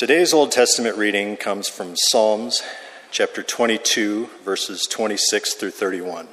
Today's 0.00 0.32
Old 0.32 0.50
Testament 0.50 0.96
reading 0.96 1.36
comes 1.36 1.68
from 1.68 1.94
Psalms 1.94 2.62
chapter 3.10 3.42
22, 3.42 4.30
verses 4.42 4.88
26 4.90 5.52
through 5.52 5.72
31. 5.72 6.28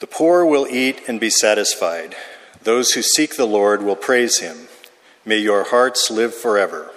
The 0.00 0.06
poor 0.06 0.46
will 0.46 0.66
eat 0.66 1.02
and 1.06 1.20
be 1.20 1.28
satisfied. 1.28 2.16
Those 2.62 2.92
who 2.92 3.02
seek 3.02 3.36
the 3.36 3.44
Lord 3.44 3.82
will 3.82 3.94
praise 3.94 4.38
him. 4.38 4.68
May 5.26 5.36
your 5.36 5.64
hearts 5.64 6.10
live 6.10 6.34
forever. 6.34 6.92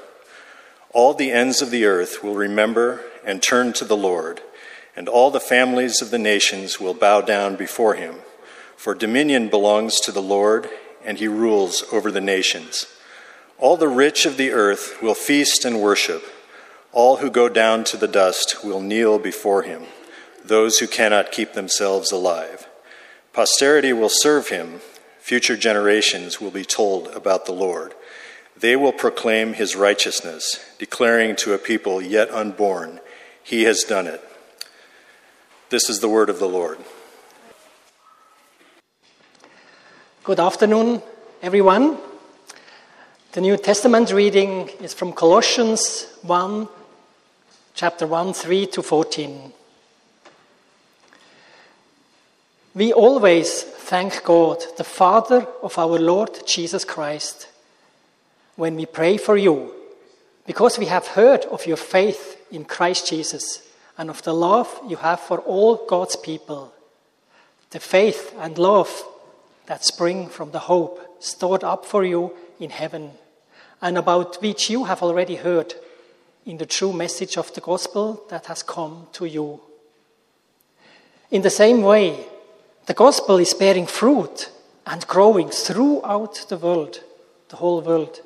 All 0.91 1.13
the 1.13 1.33
ends 1.33 1.61
of 1.61 1.69
the 1.69 1.83
earth 1.83 2.23
will 2.23 2.35
remember 2.35 3.01
and 3.25 3.43
turn 3.43 3.73
to 3.73 3.83
the 3.83 3.97
Lord, 3.97 4.39
and 4.95 5.09
all 5.09 5.29
the 5.29 5.41
families 5.41 6.01
of 6.01 6.09
the 6.09 6.17
nations 6.17 6.79
will 6.79 6.93
bow 6.93 7.19
down 7.19 7.57
before 7.57 7.95
him. 7.95 8.19
For 8.77 8.95
dominion 8.95 9.49
belongs 9.49 9.99
to 9.99 10.13
the 10.13 10.21
Lord, 10.21 10.69
and 11.03 11.17
he 11.17 11.27
rules 11.27 11.83
over 11.91 12.09
the 12.09 12.21
nations. 12.21 12.87
All 13.61 13.77
the 13.77 13.87
rich 13.87 14.25
of 14.25 14.37
the 14.37 14.51
earth 14.51 15.03
will 15.03 15.13
feast 15.13 15.65
and 15.65 15.79
worship. 15.79 16.23
All 16.91 17.17
who 17.17 17.29
go 17.29 17.47
down 17.47 17.83
to 17.85 17.95
the 17.95 18.07
dust 18.07 18.65
will 18.65 18.81
kneel 18.81 19.19
before 19.19 19.61
him, 19.61 19.83
those 20.43 20.79
who 20.79 20.87
cannot 20.87 21.31
keep 21.31 21.53
themselves 21.53 22.11
alive. 22.11 22.67
Posterity 23.33 23.93
will 23.93 24.09
serve 24.09 24.49
him, 24.49 24.81
future 25.19 25.55
generations 25.55 26.41
will 26.41 26.49
be 26.49 26.65
told 26.65 27.09
about 27.09 27.45
the 27.45 27.51
Lord. 27.51 27.93
They 28.57 28.75
will 28.75 28.91
proclaim 28.91 29.53
his 29.53 29.75
righteousness, 29.75 30.59
declaring 30.79 31.35
to 31.37 31.53
a 31.53 31.59
people 31.59 32.01
yet 32.01 32.31
unborn, 32.31 32.99
He 33.43 33.63
has 33.63 33.83
done 33.83 34.07
it. 34.07 34.23
This 35.69 35.87
is 35.87 35.99
the 35.99 36.09
word 36.09 36.31
of 36.31 36.39
the 36.39 36.49
Lord. 36.49 36.79
Good 40.23 40.39
afternoon, 40.39 41.03
everyone. 41.43 41.97
The 43.33 43.39
New 43.39 43.55
Testament 43.55 44.11
reading 44.11 44.67
is 44.81 44.93
from 44.93 45.13
Colossians 45.13 46.05
1, 46.23 46.67
chapter 47.73 48.05
1, 48.05 48.33
3 48.33 48.65
to 48.67 48.81
14. 48.81 49.53
We 52.75 52.91
always 52.91 53.63
thank 53.63 54.21
God, 54.25 54.61
the 54.75 54.83
Father 54.83 55.47
of 55.63 55.77
our 55.77 55.97
Lord 55.97 56.45
Jesus 56.45 56.83
Christ, 56.83 57.47
when 58.57 58.75
we 58.75 58.85
pray 58.85 59.15
for 59.15 59.37
you, 59.37 59.75
because 60.45 60.77
we 60.77 60.87
have 60.87 61.07
heard 61.07 61.45
of 61.45 61.65
your 61.65 61.77
faith 61.77 62.35
in 62.51 62.65
Christ 62.65 63.07
Jesus 63.07 63.65
and 63.97 64.09
of 64.09 64.21
the 64.23 64.33
love 64.33 64.77
you 64.89 64.97
have 64.97 65.21
for 65.21 65.39
all 65.39 65.85
God's 65.87 66.17
people, 66.17 66.73
the 67.69 67.79
faith 67.79 68.35
and 68.37 68.57
love 68.57 69.05
that 69.67 69.85
spring 69.85 70.27
from 70.27 70.51
the 70.51 70.59
hope 70.59 71.23
stored 71.23 71.63
up 71.63 71.85
for 71.85 72.03
you 72.03 72.33
in 72.59 72.69
heaven, 72.69 73.11
and 73.81 73.97
about 73.97 74.41
which 74.41 74.69
you 74.69 74.85
have 74.85 75.01
already 75.01 75.35
heard 75.35 75.73
in 76.45 76.57
the 76.57 76.65
true 76.65 76.93
message 76.93 77.37
of 77.37 77.53
the 77.53 77.61
gospel 77.61 78.23
that 78.29 78.45
has 78.47 78.63
come 78.63 79.07
to 79.13 79.25
you. 79.25 79.59
In 81.29 81.41
the 81.41 81.49
same 81.49 81.81
way, 81.81 82.25
the 82.85 82.93
gospel 82.93 83.37
is 83.37 83.53
bearing 83.53 83.85
fruit 83.85 84.49
and 84.85 85.05
growing 85.07 85.49
throughout 85.49 86.45
the 86.49 86.57
world, 86.57 87.03
the 87.49 87.55
whole 87.55 87.81
world, 87.81 88.19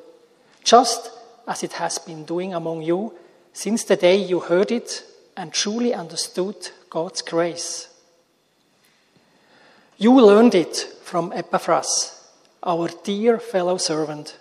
just 0.63 1.11
as 1.47 1.63
it 1.63 1.73
has 1.73 1.99
been 1.99 2.25
doing 2.25 2.53
among 2.53 2.81
you 2.81 3.13
since 3.53 3.83
the 3.83 3.95
day 3.95 4.15
you 4.15 4.39
heard 4.39 4.71
it 4.71 5.03
and 5.37 5.53
truly 5.53 5.93
understood 5.93 6.55
God's 6.89 7.21
grace. 7.21 7.89
You 9.97 10.13
learned 10.13 10.55
it 10.55 10.75
from 11.03 11.31
Epaphras, 11.33 12.29
our 12.63 12.89
dear 13.03 13.39
fellow 13.39 13.77
servant, 13.77 14.37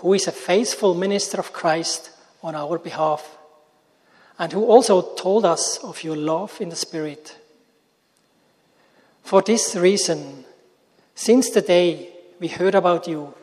who 0.00 0.14
is 0.14 0.26
a 0.26 0.32
faithful 0.32 0.94
minister 0.94 1.38
of 1.38 1.52
Christ 1.52 2.10
on 2.42 2.54
our 2.54 2.78
behalf, 2.78 3.36
and 4.38 4.50
who 4.50 4.64
also 4.64 5.14
told 5.14 5.44
us 5.44 5.76
of 5.84 6.02
your 6.02 6.16
love 6.16 6.58
in 6.58 6.70
the 6.70 6.76
Spirit. 6.76 7.36
For 9.22 9.42
this 9.42 9.76
reason, 9.76 10.46
since 11.14 11.50
the 11.50 11.60
day 11.60 12.08
we 12.40 12.48
heard 12.48 12.74
about 12.74 13.06
you, 13.06 13.34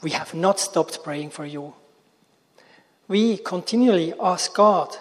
we 0.00 0.10
have 0.10 0.32
not 0.32 0.60
stopped 0.60 1.02
praying 1.02 1.30
for 1.30 1.44
you. 1.44 1.74
We 3.08 3.38
continually 3.38 4.14
ask 4.20 4.54
God 4.54 4.96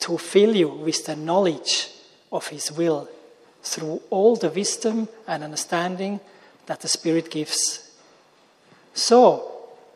to 0.00 0.18
fill 0.18 0.54
you 0.54 0.68
with 0.68 1.04
the 1.04 1.16
knowledge 1.16 1.90
of 2.30 2.46
His 2.46 2.70
will 2.70 3.08
through 3.64 4.02
all 4.10 4.36
the 4.36 4.50
wisdom 4.50 5.08
and 5.26 5.42
understanding 5.42 6.20
that 6.66 6.80
the 6.80 6.88
Spirit 6.88 7.28
gives, 7.28 7.90
so 8.94 9.51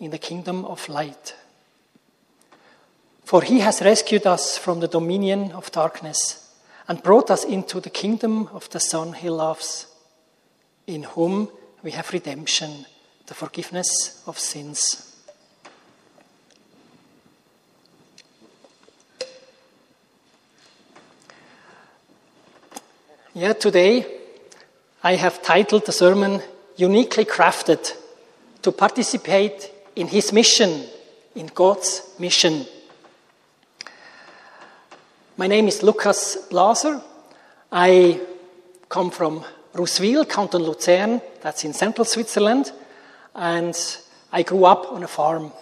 in 0.00 0.10
the 0.10 0.18
kingdom 0.18 0.64
of 0.64 0.88
light. 0.88 1.34
For 3.24 3.42
he 3.42 3.60
has 3.60 3.80
rescued 3.80 4.26
us 4.26 4.58
from 4.58 4.80
the 4.80 4.88
dominion 4.88 5.52
of 5.52 5.72
darkness 5.72 6.54
and 6.86 7.02
brought 7.02 7.30
us 7.30 7.44
into 7.44 7.80
the 7.80 7.90
kingdom 7.90 8.48
of 8.48 8.68
the 8.70 8.80
Son 8.80 9.14
he 9.14 9.30
loves, 9.30 9.86
in 10.86 11.04
whom 11.04 11.48
we 11.82 11.92
have 11.92 12.12
redemption, 12.12 12.86
the 13.26 13.34
forgiveness 13.34 14.22
of 14.26 14.38
sins. 14.38 15.10
Yeah, 23.34 23.54
today 23.54 24.06
I 25.02 25.16
have 25.16 25.42
titled 25.42 25.86
the 25.86 25.92
sermon 25.92 26.40
Uniquely 26.76 27.24
Crafted 27.24 27.92
to 28.62 28.70
Participate 28.70 29.73
in 29.96 30.08
His 30.08 30.32
Mission, 30.32 30.84
in 31.34 31.46
God's 31.46 32.02
Mission. 32.18 32.66
My 35.36 35.46
name 35.46 35.68
is 35.68 35.82
Lukas 35.82 36.36
Blaser. 36.50 37.00
I 37.70 38.20
come 38.88 39.10
from 39.10 39.44
Ruswil, 39.72 40.28
Canton 40.28 40.62
Luzern, 40.62 41.20
that's 41.40 41.64
in 41.64 41.72
central 41.72 42.04
Switzerland, 42.04 42.72
and 43.34 43.76
I 44.32 44.42
grew 44.42 44.64
up 44.64 44.92
on 44.92 45.02
a 45.02 45.08
farm. 45.08 45.52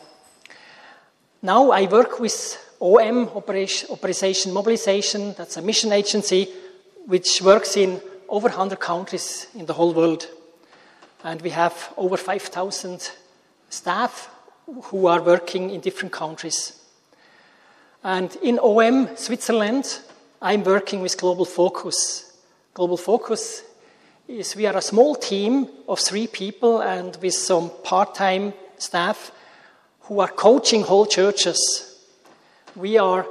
Now 1.43 1.71
I 1.71 1.87
work 1.87 2.19
with 2.21 2.59
OM, 2.81 3.29
Operation 3.29 4.53
Mobilization, 4.53 5.35
that's 5.35 5.57
a 5.57 5.63
mission 5.63 5.93
agency 5.93 6.49
which 7.07 7.43
works 7.43 7.77
in 7.77 8.01
over 8.29 8.49
100 8.49 8.81
countries 8.81 9.47
in 9.55 9.67
the 9.67 9.75
whole 9.75 9.93
world. 9.93 10.27
And 11.23 11.41
we 11.43 11.51
have 11.51 11.93
over 11.97 12.17
5,000 12.17 13.11
staff 13.73 14.29
who 14.67 15.07
are 15.07 15.23
working 15.23 15.71
in 15.71 15.81
different 15.81 16.13
countries. 16.13 16.79
And 18.05 18.37
in 18.43 18.59
OM 18.59 19.17
Switzerland, 19.17 20.01
I'm 20.43 20.63
working 20.63 21.01
with 21.01 21.17
Global 21.17 21.47
Focus. 21.47 22.37
Global 22.75 22.97
Focus 22.97 23.63
is 24.29 24.55
we 24.57 24.67
are 24.67 24.77
a 24.77 24.83
small 24.83 25.15
team 25.15 25.69
of 25.89 26.01
three 26.01 26.27
people 26.27 26.81
and 26.83 27.17
with 27.23 27.35
some 27.35 27.71
part 27.83 28.15
time 28.15 28.53
staff 28.77 29.33
who 30.03 30.21
are 30.21 30.29
coaching 30.29 30.83
whole 30.83 31.07
churches. 31.07 31.59
We 32.77 32.99
are, 32.99 33.27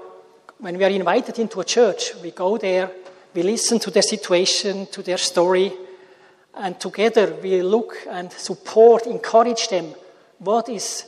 when 0.57 0.77
we 0.77 0.83
are 0.85 0.89
invited 0.89 1.37
into 1.37 1.59
a 1.61 1.65
church, 1.65 2.15
we 2.15 2.31
go 2.31 2.57
there, 2.57 2.89
we 3.33 3.43
listen 3.43 3.77
to 3.79 3.91
their 3.91 4.01
situation, 4.01 4.87
to 4.87 5.03
their 5.03 5.17
story, 5.17 5.71
and 6.55 6.79
together 6.79 7.35
we 7.41 7.61
look 7.61 7.95
and 8.09 8.31
support, 8.31 9.05
encourage 9.05 9.67
them. 9.67 9.93
What 10.41 10.69
is 10.69 11.05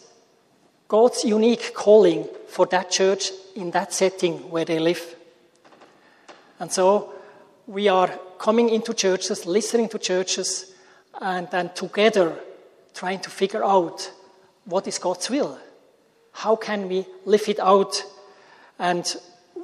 God's 0.88 1.24
unique 1.24 1.74
calling 1.74 2.28
for 2.48 2.68
that 2.68 2.92
church 2.92 3.32
in 3.56 3.72
that 3.72 3.92
setting 3.92 4.50
where 4.52 4.64
they 4.64 4.78
live. 4.78 5.16
And 6.60 6.72
so 6.72 7.14
we 7.66 7.88
are 7.88 8.10
coming 8.38 8.70
into 8.70 8.94
churches, 8.94 9.48
listening 9.48 9.90
to 9.90 9.98
churches, 9.98 10.72
and 11.20 11.50
then 11.50 11.72
together 11.74 12.38
trying 12.94 13.22
to 13.22 13.32
figure 13.32 13.64
out 13.64 14.12
what 14.66 14.88
is 14.88 15.00
God's 15.00 15.32
will. 15.32 15.58
How 16.32 16.56
can 16.56 16.88
we 16.88 17.08
live 17.26 17.50
it 17.50 17.60
out? 17.60 18.04
And 18.78 19.04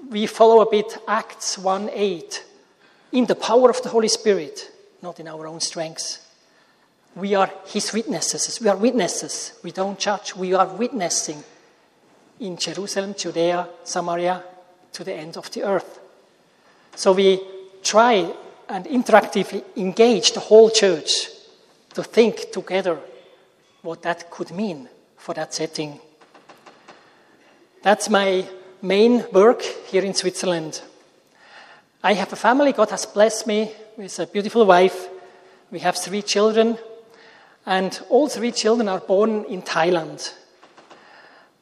we 0.10 0.25
follow 0.25 0.62
a 0.62 0.69
bit 0.69 0.98
Acts 1.07 1.60
1 1.60 1.92
8 1.94 2.44
in 3.12 3.27
the 3.27 3.36
power 3.36 3.69
of 3.69 3.83
the 3.83 3.89
Holy 3.89 4.07
Spirit, 4.07 4.72
not 5.04 5.19
in 5.19 5.27
our 5.27 5.45
own 5.45 5.60
strengths. 5.60 6.25
We 7.15 7.35
are 7.35 7.51
his 7.65 7.91
witnesses. 7.94 8.59
We 8.61 8.69
are 8.69 8.77
witnesses. 8.77 9.53
We 9.63 9.71
don't 9.71 10.00
judge. 10.00 10.35
We 10.35 10.53
are 10.53 10.67
witnessing 10.67 11.44
in 12.39 12.57
Jerusalem, 12.57 13.15
Judea, 13.17 13.67
Samaria, 13.83 14.44
to 14.94 15.03
the 15.03 15.13
end 15.13 15.38
of 15.38 15.51
the 15.51 15.63
earth. 15.63 16.00
So 16.95 17.11
we 17.13 17.41
try 17.83 18.33
and 18.67 18.85
interactively 18.85 19.63
engage 19.75 20.33
the 20.33 20.39
whole 20.39 20.69
church 20.69 21.29
to 21.94 22.03
think 22.03 22.51
together 22.51 23.00
what 23.81 24.01
that 24.03 24.29
could 24.29 24.51
mean 24.51 24.88
for 25.17 25.33
that 25.33 25.53
setting. 25.53 26.00
That's 27.81 28.09
my 28.09 28.45
main 28.81 29.25
work 29.31 29.62
here 29.62 30.03
in 30.03 30.13
Switzerland. 30.13 30.81
I 32.03 32.13
have 32.13 32.31
a 32.31 32.38
family. 32.38 32.73
God 32.73 32.89
has 32.91 33.05
blessed 33.05 33.47
me 33.47 33.71
with 33.97 34.19
a 34.19 34.27
beautiful 34.27 34.65
wife. 34.65 35.09
We 35.71 35.79
have 35.79 35.97
three 35.97 36.21
children, 36.21 36.77
and 37.69 38.01
all 38.10 38.27
three 38.27 38.51
children 38.51 38.88
are 38.88 39.00
born 39.00 39.45
in 39.45 39.62
Thailand. 39.62 40.33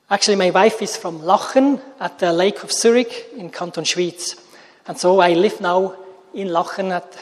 Actually, 0.09 0.37
my 0.37 0.51
wife 0.51 0.81
is 0.81 0.95
from 0.95 1.19
Lachen 1.19 1.81
at 1.99 2.17
the 2.19 2.31
Lake 2.31 2.63
of 2.63 2.71
Zurich 2.71 3.27
in 3.35 3.49
Canton 3.49 3.83
Schwyz. 3.83 4.39
And 4.87 4.97
so 4.97 5.19
I 5.19 5.33
live 5.33 5.59
now 5.59 5.97
in 6.33 6.47
Lachen 6.47 6.91
at 6.91 7.13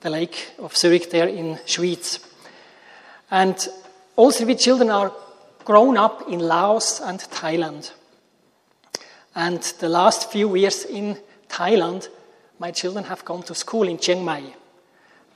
the 0.00 0.10
Lake 0.10 0.50
of 0.58 0.76
Zurich 0.76 1.10
there 1.10 1.28
in 1.28 1.58
Schwyz. 1.64 2.28
And 3.30 3.56
all 4.16 4.32
three 4.32 4.56
children 4.56 4.90
are 4.90 5.12
grown 5.64 5.96
up 5.96 6.28
in 6.28 6.40
Laos 6.40 7.00
and 7.00 7.20
Thailand. 7.20 7.92
And 9.36 9.62
the 9.78 9.88
last 9.88 10.32
few 10.32 10.56
years 10.56 10.84
in 10.84 11.18
Thailand, 11.48 12.08
my 12.58 12.72
children 12.72 13.04
have 13.04 13.24
gone 13.24 13.44
to 13.44 13.54
school 13.54 13.86
in 13.86 13.98
Chiang 13.98 14.24
Mai. 14.24 14.42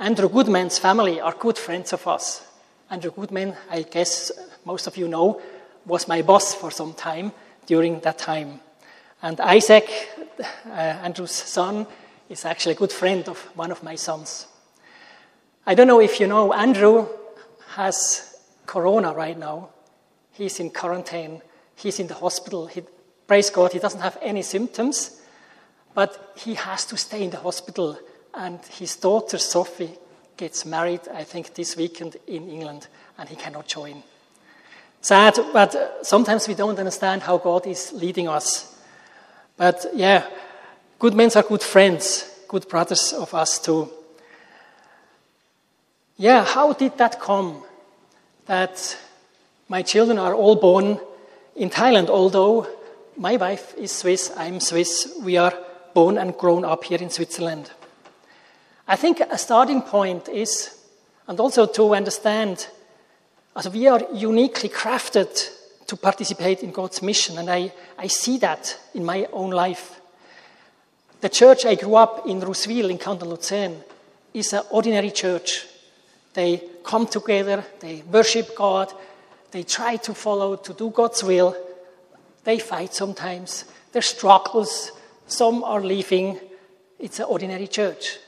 Andrew 0.00 0.28
Goodman's 0.28 0.80
family 0.80 1.20
are 1.20 1.34
good 1.38 1.56
friends 1.56 1.92
of 1.92 2.04
us. 2.08 2.47
Andrew 2.90 3.10
Goodman, 3.10 3.54
I 3.70 3.82
guess 3.82 4.32
most 4.64 4.86
of 4.86 4.96
you 4.96 5.08
know, 5.08 5.42
was 5.84 6.08
my 6.08 6.22
boss 6.22 6.54
for 6.54 6.70
some 6.70 6.94
time 6.94 7.32
during 7.66 8.00
that 8.00 8.16
time. 8.16 8.60
And 9.20 9.38
Isaac, 9.40 9.90
uh, 10.66 10.70
Andrew's 10.70 11.32
son, 11.32 11.86
is 12.30 12.46
actually 12.46 12.72
a 12.72 12.78
good 12.78 12.92
friend 12.92 13.28
of 13.28 13.38
one 13.54 13.70
of 13.70 13.82
my 13.82 13.94
sons. 13.94 14.46
I 15.66 15.74
don't 15.74 15.86
know 15.86 16.00
if 16.00 16.18
you 16.18 16.26
know, 16.26 16.54
Andrew 16.54 17.08
has 17.74 18.34
corona 18.64 19.12
right 19.12 19.38
now. 19.38 19.68
He's 20.32 20.58
in 20.58 20.70
quarantine, 20.70 21.42
he's 21.76 21.98
in 21.98 22.06
the 22.06 22.14
hospital. 22.14 22.68
He, 22.68 22.84
praise 23.26 23.50
God, 23.50 23.72
he 23.72 23.78
doesn't 23.78 24.00
have 24.00 24.16
any 24.22 24.40
symptoms, 24.40 25.20
but 25.92 26.32
he 26.38 26.54
has 26.54 26.86
to 26.86 26.96
stay 26.96 27.22
in 27.22 27.30
the 27.30 27.40
hospital. 27.40 27.98
And 28.32 28.60
his 28.64 28.96
daughter, 28.96 29.36
Sophie, 29.36 29.98
gets 30.38 30.64
married, 30.64 31.00
I 31.12 31.24
think, 31.24 31.54
this 31.54 31.76
weekend 31.76 32.16
in 32.26 32.48
England, 32.48 32.86
and 33.18 33.28
he 33.28 33.36
cannot 33.36 33.66
join. 33.66 34.02
Sad, 35.00 35.38
but 35.52 36.06
sometimes 36.06 36.48
we 36.48 36.54
don't 36.54 36.78
understand 36.78 37.22
how 37.22 37.36
God 37.38 37.66
is 37.66 37.92
leading 37.92 38.28
us. 38.28 38.74
But 39.56 39.84
yeah, 39.94 40.26
good 40.98 41.14
men 41.14 41.30
are 41.36 41.42
good 41.42 41.62
friends, 41.62 42.24
good 42.48 42.68
brothers 42.68 43.12
of 43.12 43.34
us 43.34 43.58
too. 43.58 43.90
Yeah, 46.16 46.44
how 46.44 46.72
did 46.72 46.96
that 46.98 47.20
come? 47.20 47.62
That 48.46 48.96
my 49.68 49.82
children 49.82 50.18
are 50.18 50.34
all 50.34 50.56
born 50.56 50.98
in 51.54 51.70
Thailand, 51.70 52.08
although 52.08 52.66
my 53.16 53.36
wife 53.36 53.74
is 53.76 53.92
Swiss, 53.92 54.32
I'm 54.36 54.60
Swiss, 54.60 55.12
we 55.22 55.36
are 55.36 55.52
born 55.94 56.18
and 56.18 56.36
grown 56.36 56.64
up 56.64 56.84
here 56.84 56.98
in 56.98 57.10
Switzerland. 57.10 57.70
I 58.90 58.96
think 58.96 59.20
a 59.20 59.36
starting 59.36 59.82
point 59.82 60.30
is, 60.30 60.74
and 61.26 61.38
also 61.38 61.66
to 61.66 61.94
understand, 61.94 62.68
as 63.54 63.68
we 63.68 63.86
are 63.86 64.00
uniquely 64.14 64.70
crafted 64.70 65.28
to 65.86 65.94
participate 65.94 66.62
in 66.62 66.72
God's 66.72 67.02
mission, 67.02 67.36
and 67.36 67.50
I, 67.50 67.70
I 67.98 68.06
see 68.06 68.38
that 68.38 68.78
in 68.94 69.04
my 69.04 69.28
own 69.30 69.50
life. 69.50 70.00
The 71.20 71.28
church 71.28 71.66
I 71.66 71.74
grew 71.74 71.96
up 71.96 72.26
in 72.26 72.40
Ruswil 72.40 72.88
in 72.88 72.96
Canton 72.96 73.28
Luzern 73.28 73.76
is 74.32 74.54
an 74.54 74.62
ordinary 74.70 75.10
church. 75.10 75.66
They 76.32 76.62
come 76.82 77.06
together, 77.06 77.62
they 77.80 78.02
worship 78.10 78.56
God, 78.56 78.90
they 79.50 79.64
try 79.64 79.96
to 79.96 80.14
follow, 80.14 80.56
to 80.56 80.72
do 80.72 80.88
God's 80.88 81.22
will. 81.22 81.54
They 82.44 82.58
fight 82.58 82.94
sometimes, 82.94 83.66
there's 83.92 84.06
struggles, 84.06 84.92
some 85.26 85.62
are 85.62 85.82
leaving. 85.82 86.40
It's 86.98 87.18
an 87.18 87.26
ordinary 87.26 87.66
church. 87.66 88.18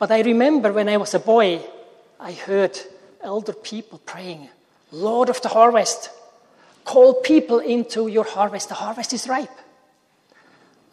But 0.00 0.10
I 0.10 0.22
remember 0.22 0.72
when 0.72 0.88
I 0.88 0.96
was 0.96 1.12
a 1.12 1.18
boy, 1.18 1.60
I 2.18 2.32
heard 2.32 2.76
elder 3.22 3.52
people 3.52 4.00
praying, 4.06 4.48
Lord 4.90 5.28
of 5.28 5.42
the 5.42 5.50
harvest, 5.50 6.08
call 6.86 7.20
people 7.20 7.58
into 7.58 8.08
your 8.08 8.24
harvest. 8.24 8.70
The 8.70 8.76
harvest 8.76 9.12
is 9.12 9.28
ripe. 9.28 9.58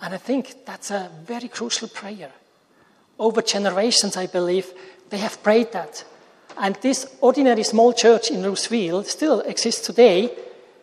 And 0.01 0.13
I 0.13 0.17
think 0.17 0.65
that's 0.65 0.91
a 0.91 1.09
very 1.23 1.47
crucial 1.47 1.87
prayer. 1.87 2.31
Over 3.17 3.41
generations, 3.41 4.17
I 4.17 4.27
believe, 4.27 4.73
they 5.09 5.19
have 5.19 5.41
prayed 5.41 5.71
that. 5.71 6.03
And 6.57 6.75
this 6.81 7.07
ordinary 7.21 7.63
small 7.63 7.93
church 7.93 8.29
in 8.29 8.41
Ruswil 8.41 9.05
still 9.05 9.39
exists 9.39 9.87
today. 9.87 10.37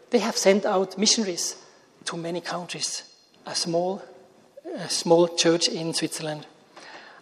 They 0.09 0.21
have 0.21 0.38
sent 0.38 0.65
out 0.65 0.97
missionaries 0.97 1.56
to 2.06 2.17
many 2.17 2.41
countries, 2.41 3.03
a 3.44 3.55
small, 3.55 4.03
a 4.75 4.88
small 4.88 5.29
church 5.29 5.69
in 5.69 5.93
Switzerland. 5.93 6.47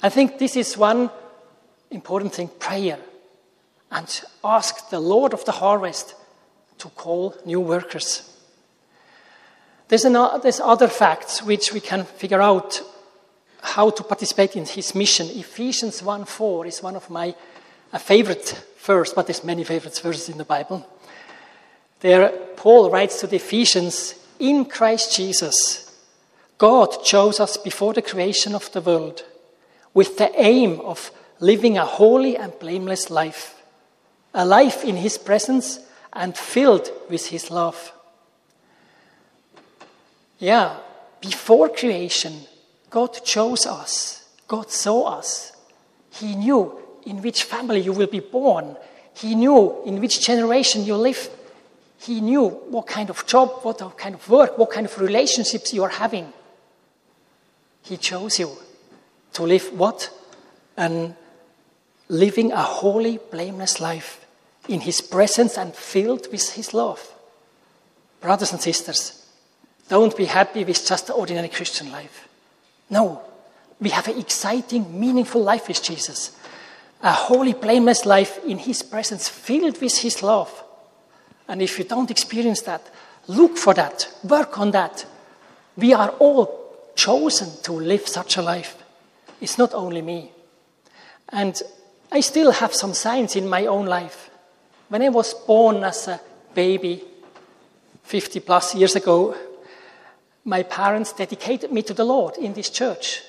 I 0.02 0.08
think 0.08 0.38
this 0.38 0.56
is 0.56 0.76
one 0.76 1.10
important 1.90 2.34
thing 2.34 2.48
prayer. 2.58 2.98
And 3.90 4.24
ask 4.42 4.88
the 4.90 5.00
Lord 5.00 5.32
of 5.32 5.44
the 5.44 5.52
harvest 5.52 6.14
to 6.78 6.88
call 6.88 7.36
new 7.44 7.60
workers. 7.60 8.28
There's, 9.88 10.04
an, 10.06 10.14
there's 10.42 10.60
other 10.60 10.88
facts 10.88 11.42
which 11.42 11.72
we 11.72 11.80
can 11.80 12.04
figure 12.04 12.40
out 12.40 12.82
how 13.60 13.90
to 13.90 14.02
participate 14.02 14.56
in 14.56 14.64
his 14.64 14.94
mission. 14.94 15.28
Ephesians 15.28 16.02
1:4 16.02 16.66
is 16.66 16.82
one 16.82 16.96
of 16.96 17.08
my 17.10 17.34
favorite 17.98 18.64
verse, 18.78 19.12
but 19.12 19.26
there's 19.26 19.44
many 19.44 19.64
favorite 19.64 19.98
verses 19.98 20.28
in 20.28 20.38
the 20.38 20.44
Bible. 20.44 20.84
There, 22.00 22.30
Paul 22.56 22.90
writes 22.90 23.20
to 23.20 23.26
the 23.26 23.36
Ephesians, 23.36 24.14
"In 24.38 24.64
Christ 24.64 25.14
Jesus, 25.14 25.92
God 26.58 27.04
chose 27.04 27.38
us 27.38 27.56
before 27.56 27.92
the 27.92 28.02
creation 28.02 28.54
of 28.54 28.72
the 28.72 28.80
world, 28.80 29.24
with 29.94 30.18
the 30.18 30.30
aim 30.40 30.80
of 30.80 31.10
living 31.40 31.76
a 31.76 31.84
holy 31.84 32.36
and 32.36 32.58
blameless 32.58 33.10
life, 33.10 33.62
a 34.32 34.44
life 34.44 34.84
in 34.84 34.96
His 34.96 35.18
presence 35.18 35.80
and 36.12 36.36
filled 36.36 36.90
with 37.08 37.26
His 37.26 37.50
love." 37.50 37.92
Yeah, 40.38 40.76
before 41.20 41.68
creation, 41.68 42.46
God 42.90 43.24
chose 43.24 43.66
us. 43.66 44.22
God 44.48 44.70
saw 44.70 45.18
us. 45.18 45.52
He 46.10 46.34
knew 46.34 46.78
in 47.06 47.22
which 47.22 47.44
family 47.44 47.80
you 47.80 47.92
will 47.92 48.08
be 48.08 48.20
born. 48.20 48.76
He 49.14 49.34
knew 49.34 49.82
in 49.84 50.00
which 50.00 50.20
generation 50.20 50.84
you 50.84 50.96
live. 50.96 51.30
He 51.98 52.20
knew 52.20 52.48
what 52.48 52.86
kind 52.86 53.10
of 53.10 53.24
job, 53.26 53.60
what 53.62 53.78
kind 53.96 54.14
of 54.14 54.28
work, 54.28 54.58
what 54.58 54.70
kind 54.70 54.86
of 54.86 54.98
relationships 54.98 55.72
you 55.72 55.84
are 55.84 55.88
having. 55.88 56.32
He 57.82 57.96
chose 57.96 58.38
you 58.38 58.50
to 59.34 59.44
live 59.44 59.72
what? 59.78 60.10
And 60.76 61.14
living 62.08 62.52
a 62.52 62.62
holy, 62.62 63.18
blameless 63.30 63.80
life 63.80 64.24
in 64.68 64.80
His 64.80 65.00
presence 65.00 65.56
and 65.56 65.74
filled 65.74 66.30
with 66.30 66.52
His 66.52 66.74
love. 66.74 67.12
Brothers 68.20 68.52
and 68.52 68.60
sisters, 68.60 69.26
don't 69.88 70.16
be 70.16 70.26
happy 70.26 70.64
with 70.64 70.86
just 70.86 71.08
the 71.08 71.14
ordinary 71.14 71.48
Christian 71.48 71.90
life. 71.90 72.28
No, 72.88 73.22
we 73.80 73.90
have 73.90 74.06
an 74.08 74.18
exciting, 74.18 74.98
meaningful 74.98 75.42
life 75.42 75.68
with 75.68 75.82
Jesus. 75.82 76.36
A 77.02 77.12
holy, 77.12 77.52
blameless 77.52 78.06
life 78.06 78.38
in 78.44 78.58
His 78.58 78.82
presence, 78.82 79.28
filled 79.28 79.80
with 79.80 79.98
His 79.98 80.22
love. 80.22 80.62
And 81.48 81.60
if 81.60 81.78
you 81.78 81.84
don't 81.84 82.10
experience 82.10 82.62
that, 82.62 82.82
look 83.26 83.56
for 83.56 83.74
that, 83.74 84.08
work 84.22 84.58
on 84.58 84.70
that. 84.70 85.04
We 85.76 85.92
are 85.94 86.10
all 86.10 86.92
chosen 86.94 87.48
to 87.62 87.72
live 87.72 88.06
such 88.06 88.36
a 88.36 88.42
life. 88.42 88.81
It's 89.42 89.58
not 89.58 89.74
only 89.74 90.02
me. 90.02 90.30
And 91.30 91.60
I 92.12 92.20
still 92.20 92.52
have 92.52 92.72
some 92.72 92.94
signs 92.94 93.34
in 93.34 93.48
my 93.48 93.66
own 93.66 93.86
life. 93.86 94.30
When 94.88 95.02
I 95.02 95.08
was 95.08 95.34
born 95.34 95.82
as 95.82 96.06
a 96.06 96.20
baby, 96.54 97.02
50 98.04 98.38
plus 98.40 98.76
years 98.76 98.94
ago, 98.94 99.36
my 100.44 100.62
parents 100.62 101.12
dedicated 101.12 101.72
me 101.72 101.82
to 101.82 101.92
the 101.92 102.04
Lord 102.04 102.36
in 102.36 102.52
this 102.52 102.70
church. 102.70 103.22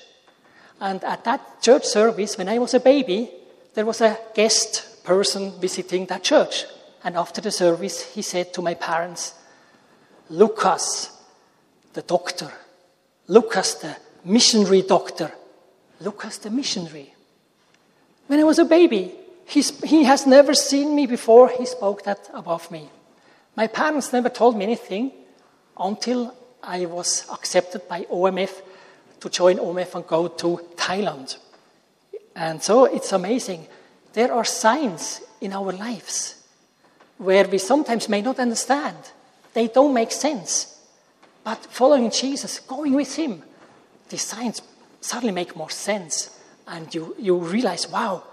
And 0.80 1.02
at 1.02 1.24
that 1.24 1.60
church 1.60 1.84
service, 1.84 2.38
when 2.38 2.48
I 2.48 2.58
was 2.58 2.74
a 2.74 2.80
baby, 2.80 3.30
there 3.74 3.86
was 3.86 4.00
a 4.00 4.16
guest 4.36 5.02
person 5.02 5.58
visiting 5.60 6.06
that 6.06 6.22
church. 6.22 6.64
And 7.02 7.16
after 7.16 7.40
the 7.40 7.50
service, 7.50 8.14
he 8.14 8.22
said 8.22 8.54
to 8.54 8.62
my 8.62 8.74
parents, 8.74 9.34
Lucas, 10.30 11.10
the 11.92 12.02
doctor, 12.02 12.52
Lucas, 13.26 13.74
the 13.74 13.96
missionary 14.24 14.82
doctor, 14.82 15.32
Lucas, 16.04 16.38
the 16.38 16.50
missionary. 16.50 17.14
When 18.26 18.40
I 18.40 18.44
was 18.44 18.58
a 18.58 18.64
baby, 18.64 19.14
He's, 19.46 19.78
he 19.82 20.04
has 20.04 20.26
never 20.26 20.54
seen 20.54 20.94
me 20.94 21.06
before 21.06 21.48
he 21.48 21.66
spoke 21.66 22.04
that 22.04 22.30
above 22.32 22.70
me. 22.70 22.88
My 23.56 23.66
parents 23.66 24.12
never 24.12 24.28
told 24.28 24.56
me 24.56 24.64
anything 24.64 25.12
until 25.78 26.34
I 26.62 26.86
was 26.86 27.26
accepted 27.30 27.86
by 27.88 28.02
OMF 28.04 28.62
to 29.20 29.28
join 29.28 29.58
OMF 29.58 29.94
and 29.94 30.06
go 30.06 30.28
to 30.28 30.60
Thailand. 30.76 31.36
And 32.34 32.62
so 32.62 32.86
it's 32.86 33.12
amazing. 33.12 33.66
There 34.12 34.32
are 34.32 34.44
signs 34.44 35.20
in 35.40 35.52
our 35.52 35.72
lives 35.72 36.42
where 37.18 37.46
we 37.46 37.58
sometimes 37.58 38.08
may 38.08 38.22
not 38.22 38.38
understand. 38.38 38.96
They 39.52 39.68
don't 39.68 39.94
make 39.94 40.10
sense. 40.10 40.80
But 41.44 41.66
following 41.66 42.10
Jesus, 42.10 42.60
going 42.60 42.94
with 42.94 43.14
Him, 43.14 43.42
the 44.08 44.16
signs 44.16 44.62
suddenly 45.04 45.34
make 45.34 45.54
more 45.54 45.70
sense. 45.70 46.30
And 46.66 46.92
you, 46.94 47.14
you 47.18 47.36
realize, 47.36 47.88
wow, 47.88 48.24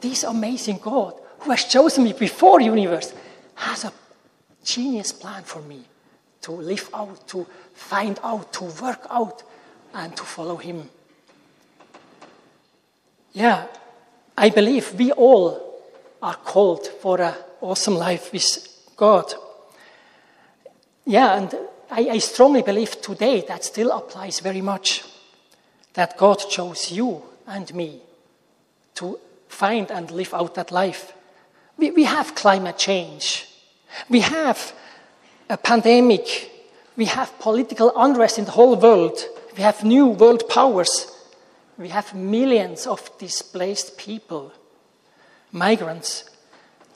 this 0.00 0.22
amazing 0.22 0.78
God 0.82 1.14
who 1.40 1.50
has 1.50 1.64
chosen 1.64 2.04
me 2.04 2.12
before 2.12 2.60
universe 2.60 3.14
has 3.54 3.84
a 3.84 3.92
genius 4.62 5.12
plan 5.12 5.42
for 5.42 5.62
me 5.62 5.82
to 6.42 6.52
live 6.52 6.90
out, 6.92 7.26
to 7.28 7.46
find 7.74 8.18
out, 8.22 8.52
to 8.52 8.64
work 8.82 9.06
out, 9.10 9.42
and 9.94 10.14
to 10.16 10.22
follow 10.22 10.56
Him. 10.56 10.88
Yeah, 13.32 13.66
I 14.36 14.50
believe 14.50 14.94
we 14.94 15.12
all 15.12 15.80
are 16.22 16.36
called 16.36 16.86
for 16.86 17.20
an 17.20 17.34
awesome 17.60 17.94
life 17.94 18.32
with 18.32 18.68
God. 18.96 19.32
Yeah, 21.06 21.38
and 21.38 21.54
I, 21.90 22.10
I 22.10 22.18
strongly 22.18 22.62
believe 22.62 23.00
today 23.00 23.42
that 23.48 23.64
still 23.64 23.90
applies 23.90 24.40
very 24.40 24.60
much. 24.60 25.04
That 25.94 26.16
God 26.16 26.38
chose 26.48 26.90
you 26.90 27.22
and 27.46 27.72
me 27.74 28.00
to 28.94 29.18
find 29.48 29.90
and 29.90 30.10
live 30.10 30.34
out 30.34 30.54
that 30.54 30.70
life. 30.70 31.12
We, 31.76 31.90
we 31.90 32.04
have 32.04 32.34
climate 32.34 32.78
change. 32.78 33.48
We 34.08 34.20
have 34.20 34.72
a 35.48 35.56
pandemic. 35.56 36.50
We 36.96 37.06
have 37.06 37.38
political 37.38 37.92
unrest 37.96 38.38
in 38.38 38.44
the 38.44 38.52
whole 38.52 38.76
world. 38.76 39.18
We 39.56 39.62
have 39.62 39.84
new 39.84 40.06
world 40.06 40.48
powers. 40.48 41.10
We 41.76 41.88
have 41.88 42.14
millions 42.14 42.86
of 42.86 43.10
displaced 43.18 43.96
people, 43.96 44.52
migrants. 45.50 46.28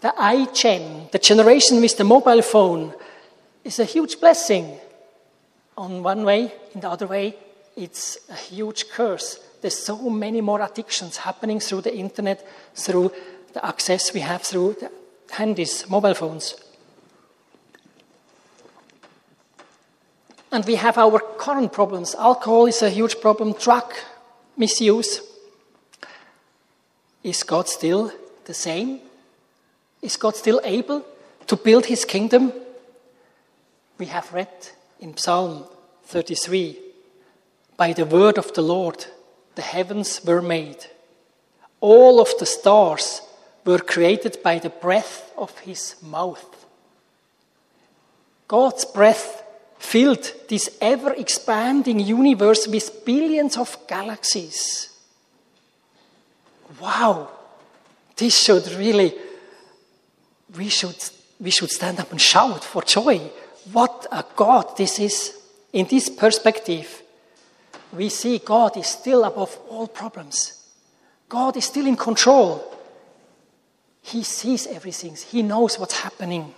The 0.02 0.14
iGen, 0.18 1.10
the 1.10 1.18
generation 1.18 1.80
with 1.80 1.96
the 1.96 2.04
mobile 2.04 2.42
phone, 2.42 2.92
is 3.64 3.78
a 3.78 3.86
huge 3.86 4.20
blessing 4.20 4.78
on 5.76 6.02
one 6.02 6.24
way. 6.24 6.52
In 6.74 6.80
the 6.82 6.90
other 6.90 7.06
way, 7.06 7.34
it's 7.76 8.18
a 8.30 8.34
huge 8.34 8.88
curse. 8.90 9.38
There's 9.60 9.78
so 9.78 10.10
many 10.10 10.40
more 10.40 10.60
addictions 10.60 11.16
happening 11.16 11.60
through 11.60 11.82
the 11.82 11.96
internet, 11.96 12.46
through 12.74 13.12
the 13.52 13.64
access 13.64 14.12
we 14.12 14.20
have 14.20 14.42
through 14.42 14.76
the 14.80 14.90
handies, 15.30 15.88
mobile 15.88 16.14
phones. 16.14 16.54
And 20.52 20.64
we 20.66 20.76
have 20.76 20.98
our 20.98 21.18
current 21.18 21.72
problems. 21.72 22.14
Alcohol 22.14 22.66
is 22.66 22.82
a 22.82 22.90
huge 22.90 23.20
problem, 23.20 23.54
drug 23.54 23.92
misuse. 24.56 25.20
Is 27.24 27.42
God 27.42 27.68
still 27.68 28.12
the 28.44 28.54
same? 28.54 29.00
Is 30.02 30.16
God 30.16 30.36
still 30.36 30.60
able 30.62 31.04
to 31.46 31.56
build 31.56 31.86
his 31.86 32.04
kingdom? 32.04 32.52
We 33.98 34.06
have 34.06 34.32
read 34.32 34.48
in 35.00 35.16
Psalm 35.16 35.64
33 36.04 36.83
By 37.76 37.92
the 37.92 38.04
word 38.04 38.38
of 38.38 38.52
the 38.54 38.62
Lord 38.62 39.06
the 39.54 39.62
heavens 39.62 40.24
were 40.24 40.42
made, 40.42 40.86
all 41.80 42.20
of 42.20 42.30
the 42.38 42.46
stars 42.46 43.20
were 43.64 43.78
created 43.78 44.38
by 44.42 44.58
the 44.58 44.70
breath 44.70 45.32
of 45.36 45.58
his 45.60 45.96
mouth. 46.02 46.66
God's 48.46 48.84
breath 48.84 49.42
filled 49.78 50.32
this 50.48 50.76
ever 50.80 51.12
expanding 51.12 52.00
universe 52.00 52.66
with 52.66 53.04
billions 53.04 53.56
of 53.56 53.76
galaxies. 53.86 54.90
Wow, 56.80 57.28
this 58.16 58.38
should 58.38 58.66
really, 58.72 59.14
we 60.56 60.68
should, 60.68 60.96
we 61.40 61.50
should 61.50 61.70
stand 61.70 62.00
up 62.00 62.10
and 62.10 62.20
shout 62.20 62.64
for 62.64 62.82
joy. 62.82 63.18
What 63.72 64.06
a 64.10 64.24
God 64.36 64.76
this 64.76 64.98
is. 64.98 65.38
In 65.72 65.86
this 65.86 66.08
perspective, 66.08 67.02
we 67.94 68.08
see 68.08 68.38
God 68.38 68.76
is 68.76 68.86
still 68.86 69.24
above 69.24 69.58
all 69.68 69.86
problems. 69.86 70.68
God 71.28 71.56
is 71.56 71.64
still 71.64 71.86
in 71.86 71.96
control. 71.96 72.72
He 74.02 74.22
sees 74.22 74.66
everything, 74.66 75.16
He 75.16 75.42
knows 75.42 75.78
what's 75.78 76.00
happening. 76.00 76.54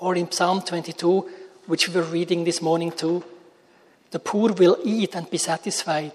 Or 0.00 0.16
in 0.16 0.30
Psalm 0.32 0.62
22, 0.62 1.28
which 1.66 1.88
we 1.88 1.94
were 1.94 2.02
reading 2.02 2.44
this 2.44 2.60
morning 2.60 2.90
too. 2.90 3.22
The 4.10 4.18
poor 4.18 4.52
will 4.52 4.78
eat 4.84 5.14
and 5.14 5.30
be 5.30 5.38
satisfied. 5.38 6.12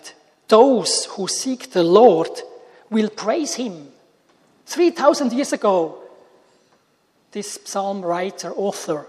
Those 0.47 1.05
who 1.05 1.27
seek 1.27 1.71
the 1.71 1.83
Lord 1.83 2.29
will 2.89 3.09
praise 3.09 3.55
him. 3.55 3.87
3,000 4.65 5.31
years 5.33 5.53
ago, 5.53 6.03
this 7.31 7.59
psalm 7.65 8.01
writer, 8.01 8.51
author, 8.51 9.07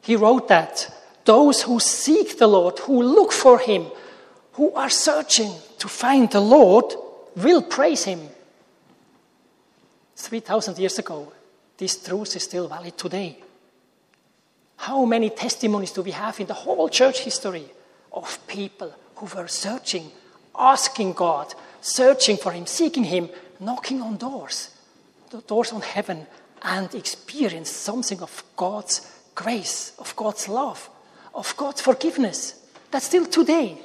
he 0.00 0.16
wrote 0.16 0.48
that. 0.48 0.88
Those 1.24 1.62
who 1.62 1.78
seek 1.80 2.38
the 2.38 2.46
Lord, 2.46 2.78
who 2.80 3.02
look 3.02 3.32
for 3.32 3.58
him, 3.58 3.86
who 4.52 4.72
are 4.74 4.90
searching 4.90 5.52
to 5.78 5.88
find 5.88 6.30
the 6.30 6.40
Lord, 6.40 6.92
will 7.36 7.62
praise 7.62 8.04
him. 8.04 8.28
3,000 10.16 10.78
years 10.78 10.98
ago, 10.98 11.32
this 11.76 12.02
truth 12.02 12.36
is 12.36 12.44
still 12.44 12.68
valid 12.68 12.96
today. 12.96 13.38
How 14.76 15.04
many 15.04 15.30
testimonies 15.30 15.92
do 15.92 16.02
we 16.02 16.10
have 16.10 16.38
in 16.40 16.46
the 16.46 16.54
whole 16.54 16.88
church 16.88 17.20
history 17.20 17.64
of 18.12 18.38
people 18.46 18.92
who 19.16 19.26
were 19.36 19.48
searching, 19.48 20.10
asking 20.58 21.14
God, 21.14 21.54
searching 21.80 22.36
for 22.36 22.52
Him, 22.52 22.66
seeking 22.66 23.04
Him, 23.04 23.30
knocking 23.58 24.02
on 24.02 24.16
doors, 24.16 24.70
the 25.30 25.40
doors 25.40 25.72
on 25.72 25.82
heaven, 25.82 26.26
and 26.62 26.94
experience 26.94 27.70
something 27.70 28.20
of 28.20 28.44
God's 28.56 29.10
grace, 29.34 29.92
of 29.98 30.14
God's 30.14 30.48
love, 30.48 30.90
of 31.34 31.56
God's 31.56 31.80
forgiveness? 31.80 32.60
That 32.90 33.02
still 33.02 33.26
today. 33.26 33.78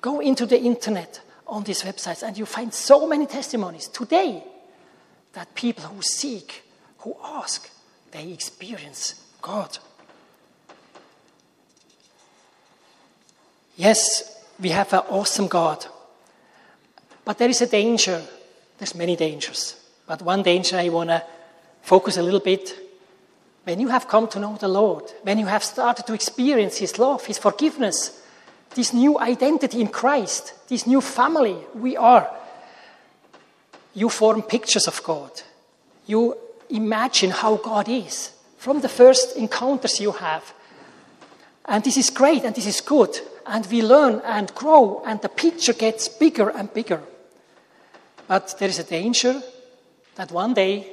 Go 0.00 0.20
into 0.20 0.46
the 0.46 0.60
internet 0.60 1.20
on 1.46 1.64
these 1.64 1.82
websites 1.82 2.22
and 2.22 2.36
you 2.36 2.46
find 2.46 2.72
so 2.72 3.06
many 3.06 3.26
testimonies 3.26 3.88
today 3.88 4.44
that 5.32 5.54
people 5.54 5.84
who 5.84 6.02
seek, 6.02 6.62
who 6.98 7.16
ask, 7.22 7.70
they 8.10 8.32
experience 8.32 9.14
God. 9.42 9.78
Yes, 13.76 14.44
we 14.58 14.70
have 14.70 14.92
an 14.92 15.02
awesome 15.08 15.46
God. 15.46 15.86
But 17.24 17.38
there 17.38 17.48
is 17.48 17.62
a 17.62 17.66
danger. 17.66 18.22
There's 18.78 18.94
many 18.94 19.14
dangers. 19.14 19.76
But 20.06 20.22
one 20.22 20.42
danger 20.42 20.76
I 20.76 20.88
want 20.88 21.10
to 21.10 21.22
focus 21.82 22.16
a 22.16 22.22
little 22.22 22.40
bit. 22.40 22.74
When 23.64 23.80
you 23.80 23.88
have 23.88 24.08
come 24.08 24.26
to 24.28 24.40
know 24.40 24.56
the 24.56 24.68
Lord, 24.68 25.04
when 25.22 25.38
you 25.38 25.46
have 25.46 25.62
started 25.62 26.06
to 26.06 26.14
experience 26.14 26.78
His 26.78 26.98
love, 26.98 27.26
His 27.26 27.38
forgiveness, 27.38 28.20
this 28.74 28.92
new 28.92 29.18
identity 29.18 29.80
in 29.80 29.88
Christ, 29.88 30.54
this 30.68 30.86
new 30.86 31.00
family 31.00 31.56
we 31.74 31.96
are, 31.96 32.30
you 33.94 34.08
form 34.08 34.42
pictures 34.42 34.86
of 34.86 35.02
God. 35.02 35.30
You 36.06 36.36
imagine 36.70 37.30
how 37.30 37.56
God 37.56 37.88
is 37.88 38.32
from 38.58 38.80
the 38.80 38.88
first 38.88 39.36
encounters 39.36 40.00
you 40.00 40.12
have. 40.12 40.54
And 41.64 41.84
this 41.84 41.96
is 41.96 42.10
great 42.10 42.44
and 42.44 42.54
this 42.54 42.66
is 42.66 42.80
good 42.80 43.18
and 43.48 43.66
we 43.66 43.82
learn 43.82 44.20
and 44.24 44.54
grow, 44.54 45.02
and 45.06 45.20
the 45.22 45.28
picture 45.28 45.72
gets 45.72 46.06
bigger 46.06 46.50
and 46.50 46.72
bigger. 46.72 47.00
But 48.28 48.54
there 48.58 48.68
is 48.68 48.78
a 48.78 48.84
danger 48.84 49.42
that 50.16 50.30
one 50.30 50.52
day 50.52 50.86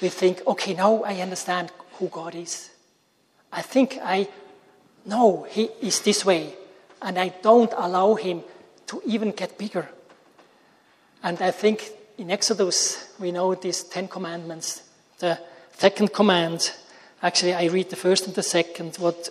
we 0.00 0.08
think, 0.08 0.46
okay, 0.46 0.72
now 0.74 1.02
I 1.02 1.20
understand 1.20 1.72
who 1.94 2.06
God 2.08 2.36
is. 2.36 2.70
I 3.52 3.62
think 3.62 3.98
I 4.02 4.28
know 5.04 5.46
He 5.50 5.68
is 5.82 6.00
this 6.00 6.24
way, 6.24 6.54
and 7.02 7.18
I 7.18 7.28
don't 7.42 7.72
allow 7.76 8.14
Him 8.14 8.42
to 8.86 9.02
even 9.04 9.30
get 9.32 9.58
bigger. 9.58 9.88
And 11.22 11.40
I 11.40 11.50
think 11.50 11.90
in 12.18 12.30
Exodus, 12.30 13.12
we 13.18 13.32
know 13.32 13.54
these 13.54 13.82
Ten 13.82 14.08
Commandments. 14.08 14.82
The 15.18 15.38
second 15.76 16.12
command, 16.12 16.72
actually, 17.22 17.54
I 17.54 17.66
read 17.66 17.90
the 17.90 17.96
first 17.96 18.26
and 18.26 18.34
the 18.34 18.42
second, 18.42 18.96
what 18.96 19.28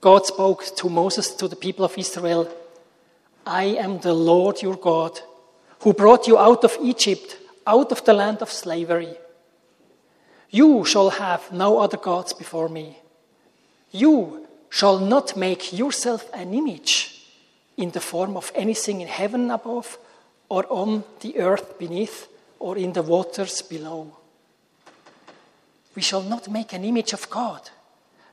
God 0.00 0.26
spoke 0.26 0.64
to 0.76 0.88
Moses, 0.88 1.34
to 1.36 1.48
the 1.48 1.56
people 1.56 1.84
of 1.84 1.96
Israel 1.96 2.48
I 3.46 3.64
am 3.64 3.98
the 3.98 4.12
Lord 4.12 4.62
your 4.62 4.76
God, 4.76 5.18
who 5.80 5.92
brought 5.92 6.26
you 6.26 6.38
out 6.38 6.62
of 6.64 6.76
Egypt, 6.82 7.38
out 7.66 7.90
of 7.90 8.04
the 8.04 8.12
land 8.12 8.42
of 8.42 8.52
slavery. 8.52 9.16
You 10.50 10.84
shall 10.84 11.10
have 11.10 11.50
no 11.52 11.78
other 11.78 11.96
gods 11.96 12.32
before 12.32 12.68
me. 12.68 12.98
You 13.92 14.46
shall 14.70 14.98
not 14.98 15.36
make 15.36 15.72
yourself 15.72 16.30
an 16.32 16.54
image 16.54 17.26
in 17.76 17.90
the 17.90 18.00
form 18.00 18.36
of 18.36 18.50
anything 18.54 19.00
in 19.00 19.08
heaven 19.08 19.50
above, 19.50 19.98
or 20.48 20.64
on 20.70 21.04
the 21.20 21.38
earth 21.38 21.78
beneath, 21.78 22.28
or 22.58 22.78
in 22.78 22.92
the 22.92 23.02
waters 23.02 23.62
below. 23.62 24.16
we 25.94 26.02
shall 26.02 26.22
not 26.22 26.48
make 26.48 26.72
an 26.72 26.84
image 26.84 27.12
of 27.12 27.28
God. 27.28 27.68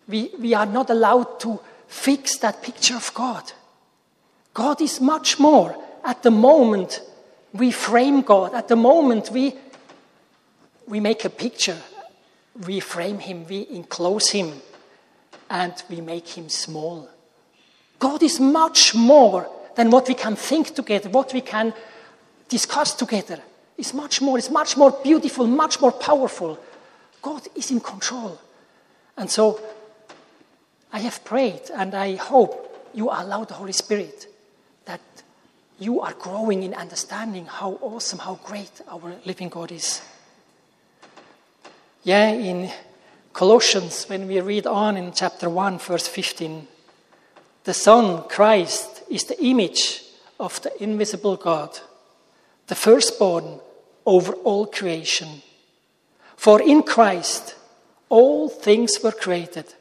We, 0.08 0.32
we 0.40 0.54
are 0.54 0.66
not 0.66 0.90
allowed 0.90 1.40
to 1.42 1.60
fix 1.88 2.38
that 2.38 2.62
picture 2.62 2.96
of 2.96 3.14
God. 3.14 3.52
God 4.54 4.82
is 4.82 5.02
much 5.02 5.40
more. 5.40 5.76
At 6.04 6.24
the 6.24 6.32
moment 6.32 7.02
we 7.54 7.72
frame 7.72 8.22
God, 8.22 8.54
at 8.54 8.68
the 8.68 8.76
moment 8.76 9.32
we, 9.32 9.54
we 10.88 11.00
make 11.00 11.26
a 11.26 11.30
picture, 11.30 11.78
we 12.66 12.80
frame 12.80 13.20
Him, 13.20 13.46
we 13.48 13.68
enclose 13.70 14.30
Him, 14.30 14.54
and 15.50 15.74
we 15.90 16.02
make 16.02 16.28
Him 16.28 16.50
small. 16.50 17.10
God 18.00 18.22
is 18.24 18.40
much 18.40 18.94
more 18.94 19.50
than 19.76 19.90
what 19.90 20.08
we 20.08 20.14
can 20.14 20.36
think 20.36 20.74
together, 20.76 21.10
what 21.10 21.34
we 21.34 21.42
can 21.42 21.74
discuss 22.50 22.94
together. 22.94 23.40
It's 23.78 23.94
much 23.94 24.22
more, 24.22 24.38
it's 24.38 24.50
much 24.50 24.76
more 24.76 24.92
beautiful, 25.04 25.46
much 25.46 25.80
more 25.80 25.92
powerful. 25.92 26.60
God 27.22 27.48
is 27.56 27.72
in 27.72 27.80
control. 27.80 28.40
And 29.16 29.30
so 29.30 29.60
I 30.92 31.00
have 31.00 31.24
prayed 31.24 31.62
and 31.74 31.94
I 31.94 32.16
hope 32.16 32.90
you 32.94 33.10
allow 33.10 33.44
the 33.44 33.54
Holy 33.54 33.74
Spirit 33.74 34.28
that 34.86 35.02
you 35.80 36.02
are 36.02 36.14
growing 36.14 36.64
in 36.64 36.74
understanding 36.74 37.46
how 37.46 37.78
awesome, 37.82 38.20
how 38.20 38.40
great 38.44 38.82
our 38.90 39.16
living 39.26 39.50
God 39.50 39.72
is. 39.72 40.02
Yeah, 42.04 42.30
in 42.30 42.72
Colossians, 43.38 44.06
when 44.10 44.28
we 44.28 44.42
read 44.42 44.66
on 44.66 44.98
in 44.98 45.12
chapter 45.12 45.48
1, 45.48 45.78
verse 45.78 46.08
15, 46.08 46.68
the 47.66 47.74
Son, 47.76 48.28
Christ, 48.28 49.04
is 49.12 49.26
the 49.26 49.40
image 49.46 50.02
of 50.40 50.60
the 50.64 50.84
invisible 50.84 51.36
God, 51.36 51.80
the 52.66 52.74
firstborn 52.74 53.60
over 54.08 54.34
all 54.34 54.66
creation. 54.66 55.44
For 56.36 56.60
in 56.60 56.82
Christ 56.82 57.54
all 58.10 58.50
things 58.50 59.04
were 59.04 59.12
created, 59.12 59.72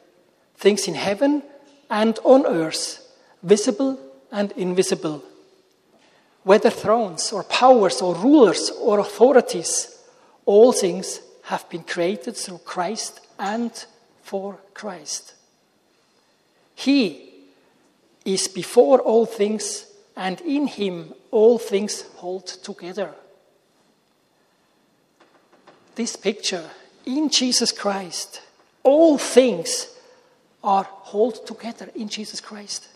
things 0.57 0.87
in 0.87 0.93
heaven 0.93 1.41
and 1.89 2.19
on 2.23 2.45
earth, 2.45 3.11
visible 3.41 3.99
and 4.31 4.51
invisible. 4.51 5.23
Whether 6.43 6.69
thrones 6.69 7.31
or 7.31 7.43
powers 7.43 8.03
or 8.03 8.13
rulers 8.13 8.69
or 8.79 8.99
authorities, 8.99 9.99
all 10.45 10.73
things 10.73 11.21
have 11.45 11.67
been 11.71 11.81
created 11.81 12.37
through 12.37 12.59
Christ 12.59 13.21
and 13.39 13.85
for 14.21 14.59
Christ. 14.73 15.33
He 16.75 17.31
is 18.25 18.47
before 18.47 18.99
all 18.99 19.25
things, 19.25 19.85
and 20.15 20.41
in 20.41 20.67
him 20.67 21.13
all 21.31 21.57
things 21.57 22.01
hold 22.17 22.45
together. 22.47 23.11
This 25.95 26.15
picture, 26.15 26.69
in 27.05 27.29
Jesus 27.29 27.71
Christ, 27.71 28.41
all 28.83 29.17
things 29.17 29.87
are 30.63 30.83
hold 30.83 31.47
together 31.47 31.89
in 31.95 32.09
Jesus 32.09 32.41
Christ. 32.41 32.89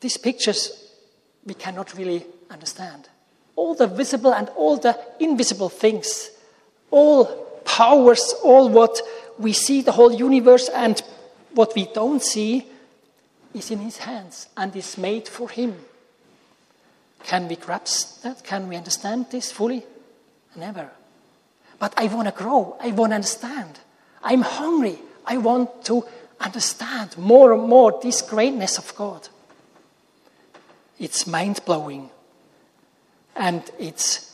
These 0.00 0.16
pictures 0.16 0.90
we 1.44 1.54
cannot 1.54 1.96
really 1.96 2.24
understand. 2.50 3.08
All 3.56 3.74
the 3.74 3.86
visible 3.86 4.32
and 4.32 4.48
all 4.50 4.76
the 4.76 4.98
invisible 5.18 5.68
things, 5.68 6.30
all 6.90 7.49
powers, 7.64 8.34
all 8.42 8.68
what 8.68 9.00
we 9.38 9.52
see, 9.52 9.82
the 9.82 9.92
whole 9.92 10.12
universe, 10.12 10.68
and 10.68 11.02
what 11.54 11.74
we 11.74 11.86
don't 11.86 12.22
see 12.22 12.66
is 13.54 13.70
in 13.70 13.80
His 13.80 13.98
hands 13.98 14.48
and 14.56 14.74
is 14.76 14.98
made 14.98 15.28
for 15.28 15.48
Him. 15.48 15.76
Can 17.24 17.48
we 17.48 17.56
grasp 17.56 18.22
that? 18.22 18.44
Can 18.44 18.68
we 18.68 18.76
understand 18.76 19.26
this 19.30 19.52
fully? 19.52 19.84
Never. 20.56 20.90
But 21.78 21.94
I 21.96 22.06
want 22.06 22.28
to 22.28 22.34
grow. 22.34 22.76
I 22.80 22.90
want 22.90 23.12
to 23.12 23.16
understand. 23.16 23.78
I'm 24.22 24.42
hungry. 24.42 24.98
I 25.26 25.38
want 25.38 25.84
to 25.86 26.04
understand 26.38 27.16
more 27.16 27.52
and 27.52 27.68
more 27.68 27.98
this 28.02 28.22
greatness 28.22 28.78
of 28.78 28.94
God. 28.96 29.28
It's 30.98 31.26
mind 31.26 31.60
blowing. 31.64 32.10
And 33.36 33.62
it's, 33.78 34.29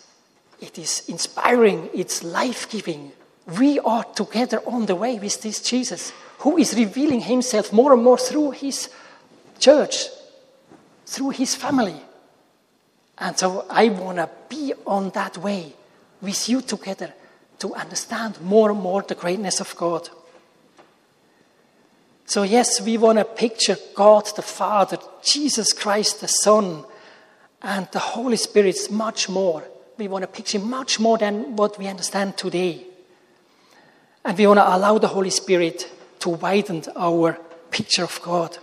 it 0.61 0.79
is 0.79 1.05
inspiring. 1.09 1.90
It's 1.95 2.23
life 2.23 2.69
giving. 2.69 3.12
We 3.59 3.79
are 3.81 4.05
together 4.05 4.61
on 4.66 4.87
the 4.87 4.95
way 4.95 5.19
with 5.19 5.42
this 5.42 5.61
Jesus 5.61 6.12
who 6.38 6.57
is 6.59 6.75
revealing 6.75 7.21
himself 7.21 7.73
more 7.73 7.92
and 7.92 8.03
more 8.03 8.19
through 8.19 8.53
his 8.53 8.90
church, 9.59 10.07
through 11.07 11.31
his 11.31 11.55
family. 11.55 12.01
And 13.19 13.38
so 13.38 13.66
I 13.71 13.88
want 13.88 14.19
to 14.19 14.29
be 14.49 14.75
on 14.87 15.11
that 15.11 15.38
way 15.38 15.73
with 16.21 16.49
you 16.49 16.61
together 16.61 17.12
to 17.59 17.75
understand 17.75 18.40
more 18.40 18.71
and 18.71 18.81
more 18.81 19.03
the 19.03 19.14
greatness 19.14 19.61
of 19.61 19.75
God. 19.77 20.09
So, 22.27 22.42
yes, 22.42 22.81
we 22.81 22.99
want 22.99 23.19
to 23.19 23.25
picture 23.25 23.77
God 23.95 24.29
the 24.35 24.42
Father, 24.42 24.99
Jesus 25.23 25.73
Christ 25.73 26.21
the 26.21 26.29
Son, 26.29 26.85
and 27.62 27.88
the 27.92 28.01
Holy 28.01 28.37
Spirit 28.37 28.90
much 28.90 29.29
more. 29.29 29.64
We 29.99 30.09
want 30.09 30.23
to 30.23 30.29
picture 30.29 30.59
much 30.59 31.01
more 31.01 31.19
than 31.19 31.57
what 31.57 31.79
we 31.79 31.87
understand 31.89 32.37
today. 32.37 32.85
And 34.25 34.37
we 34.37 34.47
want 34.47 34.59
to 34.59 34.77
allow 34.77 34.99
the 34.99 35.09
Holy 35.09 35.31
Spirit 35.31 35.91
to 36.21 36.31
widen 36.31 36.85
our 36.97 37.39
picture 37.71 38.05
of 38.05 38.21
God. 38.23 38.59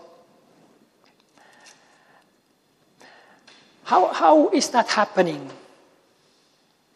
How, 3.83 4.13
how 4.13 4.49
is 4.49 4.69
that 4.69 4.87
happening? 4.89 5.49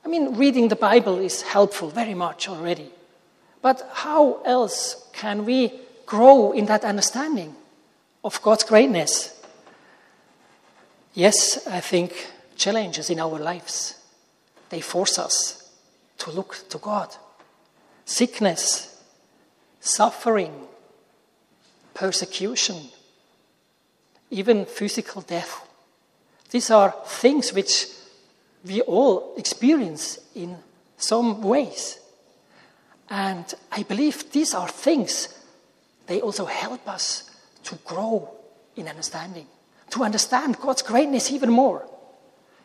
I 0.06 0.08
mean, 0.08 0.36
reading 0.36 0.69
the 0.69 0.76
Bible 0.76 1.17
is 1.19 1.41
helpful 1.41 1.89
very 1.89 2.13
much 2.13 2.47
already. 2.47 2.89
But 3.62 3.89
how 3.91 4.41
else 4.43 5.08
can 5.13 5.43
we 5.45 5.73
grow 6.06 6.54
in 6.54 6.65
that 6.67 6.86
understanding 6.86 7.56
of 8.23 8.41
God's 8.41 8.63
greatness? 8.63 9.34
Yes, 11.13 11.67
I 11.67 11.82
think 11.82 12.32
challenges 12.56 13.10
in 13.10 13.19
our 13.19 13.38
lives, 13.38 13.95
they 14.69 14.82
force 14.82 15.17
us 15.19 15.71
to 16.19 16.32
look 16.32 16.65
to 16.69 16.77
God. 16.77 17.15
Sickness, 18.06 19.01
suffering, 19.80 20.53
persecution, 21.93 22.77
even 24.30 24.65
physical 24.65 25.21
death. 25.21 25.67
These 26.51 26.71
are 26.71 26.93
things 27.06 27.53
which 27.53 27.88
we 28.65 28.82
all 28.82 29.34
experience 29.38 30.19
in 30.36 30.58
some 30.97 31.41
ways. 31.41 31.99
And 33.10 33.45
I 33.71 33.84
believe 33.84 34.32
these 34.32 34.53
are 34.53 34.67
things, 34.67 35.30
they 36.08 36.21
also 36.21 36.45
help 36.45 36.88
us 36.88 37.30
to 37.63 37.75
grow 37.86 38.30
in 38.75 38.88
understanding, 38.88 39.47
to 39.91 40.03
understand 40.03 40.60
God's 40.60 40.82
greatness 40.82 41.32
even 41.32 41.51
more. 41.51 41.88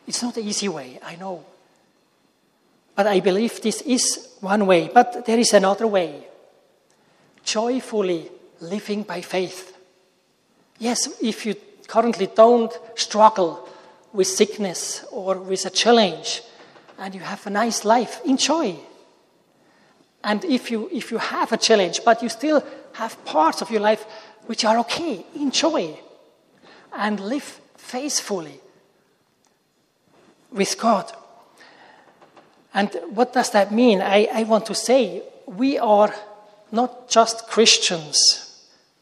It's 0.07 0.21
not 0.21 0.35
the 0.35 0.41
easy 0.41 0.67
way, 0.67 0.99
I 1.03 1.15
know. 1.15 1.45
But 2.95 3.07
I 3.07 3.19
believe 3.19 3.61
this 3.61 3.81
is 3.81 4.29
one 4.39 4.65
way. 4.65 4.89
But 4.93 5.25
there 5.25 5.39
is 5.39 5.53
another 5.53 5.87
way 5.87 6.27
joyfully 7.43 8.29
living 8.61 9.03
by 9.03 9.21
faith. 9.21 9.77
Yes, 10.79 11.09
if 11.21 11.45
you 11.45 11.55
currently 11.87 12.27
don't 12.27 12.73
struggle 12.95 13.67
with 14.13 14.27
sickness 14.27 15.05
or 15.11 15.37
with 15.37 15.65
a 15.65 15.69
challenge 15.69 16.41
and 16.97 17.13
you 17.13 17.21
have 17.21 17.45
a 17.45 17.49
nice 17.49 17.83
life, 17.83 18.21
enjoy. 18.25 18.75
And 20.23 20.45
if 20.45 20.71
you, 20.71 20.89
if 20.91 21.11
you 21.11 21.17
have 21.17 21.51
a 21.51 21.57
challenge, 21.57 22.01
but 22.05 22.21
you 22.21 22.29
still 22.29 22.63
have 22.93 23.23
parts 23.25 23.61
of 23.61 23.69
your 23.69 23.81
life 23.81 24.05
which 24.45 24.63
are 24.65 24.77
okay, 24.79 25.25
enjoy 25.35 25.97
and 26.93 27.19
live 27.19 27.59
faithfully 27.75 28.59
with 30.51 30.77
God. 30.77 31.11
And 32.73 32.89
what 33.09 33.33
does 33.33 33.51
that 33.51 33.71
mean? 33.71 34.01
I, 34.01 34.27
I 34.33 34.43
want 34.43 34.65
to 34.67 34.75
say 34.75 35.23
we 35.45 35.77
are 35.77 36.13
not 36.71 37.09
just 37.09 37.47
Christians. 37.47 38.19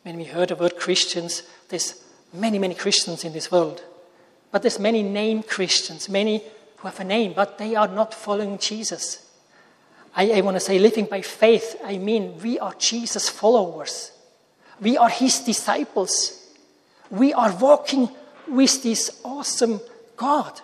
When 0.03 0.17
we 0.17 0.25
heard 0.25 0.49
the 0.49 0.55
word 0.55 0.77
Christians, 0.77 1.43
there's 1.69 2.03
many, 2.33 2.59
many 2.59 2.75
Christians 2.75 3.23
in 3.23 3.33
this 3.33 3.51
world. 3.51 3.83
But 4.51 4.63
there's 4.63 4.79
many 4.79 5.03
named 5.03 5.47
Christians, 5.47 6.09
many 6.09 6.43
who 6.77 6.87
have 6.87 6.99
a 6.99 7.03
name, 7.03 7.33
but 7.33 7.57
they 7.57 7.75
are 7.75 7.87
not 7.87 8.13
following 8.13 8.57
Jesus. 8.57 9.25
I, 10.15 10.31
I 10.31 10.41
want 10.41 10.55
to 10.55 10.61
say, 10.61 10.77
living 10.79 11.05
by 11.05 11.21
faith, 11.21 11.79
I 11.83 11.97
mean, 11.97 12.37
we 12.41 12.59
are 12.59 12.73
Jesus' 12.77 13.29
followers. 13.29 14.11
We 14.81 14.97
are 14.97 15.09
his 15.09 15.39
disciples. 15.39 16.49
We 17.09 17.33
are 17.33 17.55
walking 17.55 18.09
with 18.47 18.83
this 18.83 19.21
awesome 19.23 19.79
God. 20.17 20.59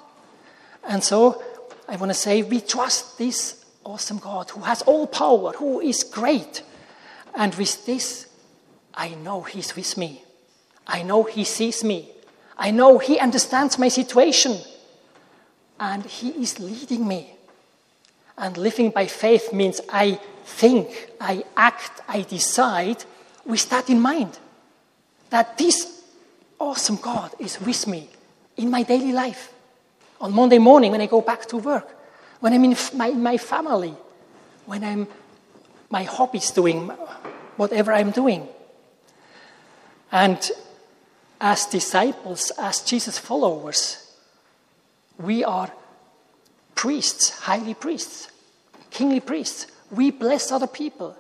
And 0.83 1.03
so 1.03 1.41
I 1.87 1.95
want 1.95 2.09
to 2.09 2.13
say, 2.13 2.43
we 2.43 2.61
trust 2.61 3.17
this 3.17 3.65
awesome 3.83 4.19
God 4.19 4.49
who 4.49 4.61
has 4.61 4.81
all 4.81 5.07
power, 5.07 5.53
who 5.53 5.79
is 5.79 6.03
great. 6.03 6.63
And 7.35 7.53
with 7.55 7.85
this, 7.85 8.27
I 8.93 9.09
know 9.09 9.41
he's 9.41 9.75
with 9.75 9.97
me. 9.97 10.23
I 10.85 11.03
know 11.03 11.23
he 11.23 11.43
sees 11.43 11.83
me. 11.83 12.11
I 12.57 12.71
know 12.71 12.97
He 12.97 13.19
understands 13.19 13.77
my 13.77 13.87
situation 13.87 14.57
and 15.79 16.03
He 16.05 16.29
is 16.29 16.59
leading 16.59 17.07
me. 17.07 17.33
And 18.37 18.57
living 18.57 18.89
by 18.89 19.07
faith 19.07 19.53
means 19.53 19.81
I 19.89 20.19
think, 20.43 21.11
I 21.19 21.43
act, 21.55 22.01
I 22.07 22.21
decide 22.21 23.03
with 23.45 23.69
that 23.69 23.89
in 23.89 23.99
mind. 23.99 24.39
That 25.29 25.57
this 25.57 26.03
awesome 26.59 26.97
God 26.97 27.33
is 27.39 27.59
with 27.61 27.87
me 27.87 28.09
in 28.55 28.71
my 28.71 28.83
daily 28.83 29.11
life. 29.11 29.53
On 30.19 30.33
Monday 30.33 30.57
morning, 30.57 30.91
when 30.91 31.01
I 31.01 31.05
go 31.05 31.21
back 31.21 31.45
to 31.47 31.57
work, 31.57 31.87
when 32.39 32.53
I'm 32.53 32.63
in 32.63 32.75
my, 32.93 33.11
my 33.11 33.37
family, 33.37 33.95
when 34.65 34.83
I'm 34.83 35.07
my 35.89 36.03
hobbies 36.03 36.51
doing 36.51 36.89
whatever 37.55 37.93
I'm 37.93 38.11
doing. 38.11 38.47
And 40.11 40.39
as 41.39 41.65
disciples, 41.65 42.51
as 42.57 42.81
Jesus 42.81 43.17
followers, 43.17 44.11
we 45.17 45.43
are 45.43 45.71
priests, 46.75 47.29
highly 47.29 47.73
priests, 47.73 48.29
kingly 48.89 49.19
priests. 49.19 49.67
We 49.91 50.11
bless 50.11 50.51
other 50.51 50.67
people. 50.67 51.15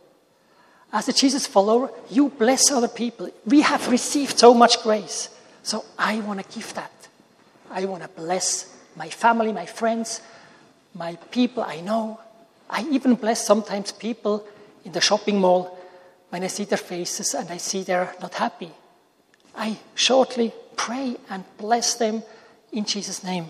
As 0.91 1.07
a 1.09 1.13
Jesus 1.13 1.47
follower, 1.47 1.91
you 2.09 2.29
bless 2.29 2.71
other 2.71 2.87
people. 2.87 3.29
We 3.45 3.61
have 3.61 3.89
received 3.89 4.39
so 4.39 4.53
much 4.53 4.81
grace. 4.83 5.29
So 5.63 5.83
I 5.97 6.19
want 6.21 6.39
to 6.39 6.55
give 6.55 6.73
that. 6.75 6.91
I 7.69 7.85
want 7.85 8.03
to 8.03 8.09
bless 8.09 8.76
my 8.97 9.09
family, 9.09 9.53
my 9.53 9.65
friends, 9.65 10.21
my 10.93 11.15
people 11.31 11.63
I 11.63 11.81
know. 11.81 12.19
I 12.69 12.85
even 12.91 13.15
bless 13.15 13.45
sometimes 13.45 13.91
people 13.91 14.45
in 14.83 14.91
the 14.91 15.01
shopping 15.01 15.39
mall 15.39 15.77
when 16.29 16.43
I 16.43 16.47
see 16.47 16.65
their 16.65 16.77
faces 16.77 17.33
and 17.33 17.49
I 17.49 17.57
see 17.57 17.83
they're 17.83 18.13
not 18.19 18.33
happy. 18.33 18.71
I 19.55 19.77
shortly 19.95 20.51
pray 20.75 21.15
and 21.29 21.43
bless 21.57 21.95
them 21.95 22.23
in 22.71 22.85
Jesus' 22.85 23.23
name. 23.23 23.45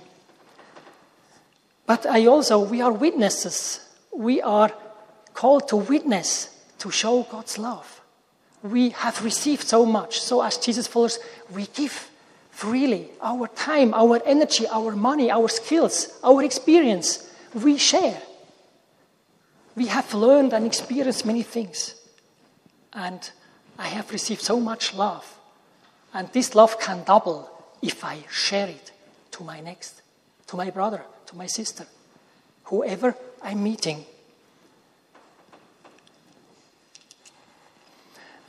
But 1.85 2.05
I 2.05 2.25
also, 2.25 2.59
we 2.59 2.81
are 2.81 2.91
witnesses. 2.91 3.79
We 4.13 4.41
are 4.41 4.71
called 5.33 5.69
to 5.69 5.77
witness, 5.77 6.49
to 6.79 6.91
show 6.91 7.23
God's 7.23 7.57
love. 7.57 8.01
We 8.61 8.89
have 8.89 9.23
received 9.23 9.65
so 9.67 9.85
much. 9.85 10.19
So, 10.19 10.41
as 10.41 10.57
Jesus 10.57 10.87
followers, 10.87 11.19
we 11.53 11.67
give 11.67 12.09
freely 12.57 13.07
our 13.21 13.47
time, 13.49 13.93
our 13.93 14.19
energy, 14.25 14.65
our 14.69 14.95
money, 14.95 15.29
our 15.29 15.47
skills, 15.47 16.19
our 16.23 16.43
experience. 16.43 17.31
We 17.53 17.77
share. 17.77 18.19
We 19.75 19.85
have 19.85 20.11
learned 20.15 20.53
and 20.53 20.65
experienced 20.65 21.23
many 21.23 21.43
things. 21.43 21.93
And 22.93 23.29
I 23.77 23.89
have 23.89 24.11
received 24.11 24.41
so 24.41 24.59
much 24.59 24.95
love. 24.95 25.37
And 26.15 26.29
this 26.33 26.55
love 26.55 26.79
can 26.79 27.03
double 27.03 27.47
if 27.83 28.03
I 28.03 28.23
share 28.31 28.69
it 28.69 28.91
to 29.33 29.43
my 29.43 29.59
next, 29.59 30.01
to 30.47 30.57
my 30.57 30.71
brother, 30.71 31.03
to 31.27 31.35
my 31.35 31.45
sister, 31.45 31.85
whoever 32.63 33.15
I'm 33.43 33.61
meeting. 33.61 34.03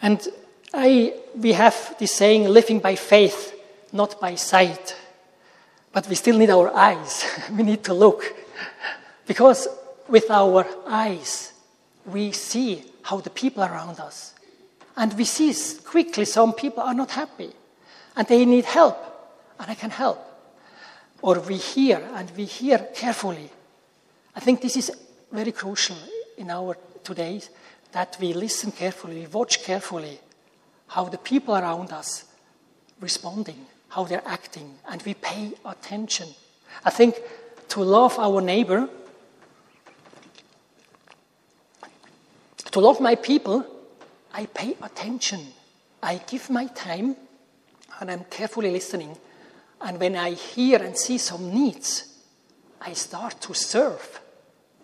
And 0.01 0.27
I, 0.73 1.13
we 1.37 1.53
have 1.53 1.95
this 1.99 2.15
saying, 2.15 2.49
living 2.49 2.79
by 2.79 2.95
faith, 2.95 3.58
not 3.93 4.21
by 4.21 4.35
sight. 4.35 4.97
But 5.93 6.09
we 6.09 6.15
still 6.15 6.37
need 6.37 6.51
our 6.51 6.75
eyes. 6.75 7.25
we 7.57 7.63
need 7.63 7.85
to 7.85 7.95
look. 7.95 8.35
Because 9.27 9.69
with 10.09 10.31
our 10.31 10.67
eyes, 10.87 11.53
we 12.07 12.33
see 12.33 12.85
how 13.03 13.21
the 13.21 13.31
people 13.31 13.63
around 13.63 14.01
us. 14.01 14.35
And 14.97 15.17
we 15.17 15.25
see 15.25 15.55
quickly 15.85 16.25
some 16.25 16.53
people 16.53 16.83
are 16.83 16.95
not 16.95 17.11
happy 17.13 17.53
and 18.19 18.27
they 18.27 18.45
need 18.45 18.65
help, 18.65 18.99
and 19.61 19.71
I 19.71 19.75
can 19.75 19.91
help. 19.91 20.19
Or 21.23 21.39
we 21.39 21.57
hear 21.57 22.03
and 22.15 22.29
we 22.37 22.45
hear 22.45 22.79
carefully. 22.95 23.49
I 24.35 24.41
think 24.41 24.61
this 24.61 24.77
is 24.77 24.91
very 25.31 25.53
crucial 25.53 25.97
in 26.37 26.51
our 26.51 26.77
today 27.05 27.41
that 27.93 28.17
we 28.21 28.33
listen 28.33 28.73
carefully, 28.73 29.21
we 29.21 29.27
watch 29.29 29.63
carefully 29.63 30.19
how 30.89 31.05
the 31.05 31.19
people 31.19 31.55
around 31.57 31.93
us 31.93 32.25
responding, 33.01 33.67
how 33.89 34.05
they're 34.05 34.27
acting, 34.27 34.75
and 34.89 35.03
we 35.03 35.15
pay 35.15 35.53
attention. 35.65 36.29
I 36.85 36.91
think 36.91 37.17
to 37.69 37.83
love 37.83 38.19
our 38.19 38.41
neighbor 38.41 38.89
To 42.73 42.81
love 42.81 43.01
my 43.01 43.15
people, 43.15 43.65
I 44.33 44.47
pay 44.47 44.77
attention. 44.83 45.41
I 46.03 46.21
give 46.27 46.51
my 46.51 46.67
time 46.67 47.17
and 47.99 48.11
I'm 48.11 48.25
carefully 48.31 48.71
listening. 48.71 49.17
And 49.81 49.99
when 49.99 50.17
I 50.17 50.31
hear 50.31 50.83
and 50.83 50.97
see 50.97 51.19
some 51.19 51.53
needs, 51.53 52.05
I 52.81 52.93
start 52.93 53.41
to 53.41 53.55
serve 53.55 54.21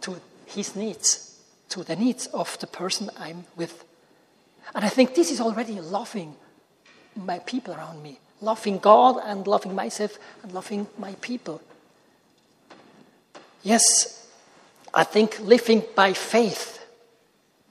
to 0.00 0.16
his 0.46 0.74
needs, 0.74 1.40
to 1.68 1.84
the 1.84 1.94
needs 1.94 2.26
of 2.28 2.58
the 2.58 2.66
person 2.66 3.10
I'm 3.18 3.44
with. 3.54 3.84
And 4.74 4.84
I 4.84 4.88
think 4.88 5.14
this 5.14 5.30
is 5.30 5.40
already 5.40 5.80
loving 5.80 6.34
my 7.14 7.38
people 7.40 7.74
around 7.74 8.02
me, 8.02 8.18
loving 8.40 8.78
God 8.78 9.20
and 9.24 9.46
loving 9.46 9.74
myself 9.74 10.18
and 10.42 10.52
loving 10.52 10.86
my 10.98 11.14
people. 11.20 11.60
Yes, 13.62 14.28
I 14.92 15.04
think 15.04 15.40
living 15.40 15.82
by 15.94 16.12
faith 16.12 16.84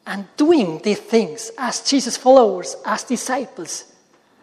and 0.06 0.28
doing 0.36 0.80
these 0.84 0.99
things 0.99 1.52
as 1.58 1.82
Jesus 1.82 2.17
followers, 2.17 2.76
as 2.86 3.04
disciples. 3.04 3.86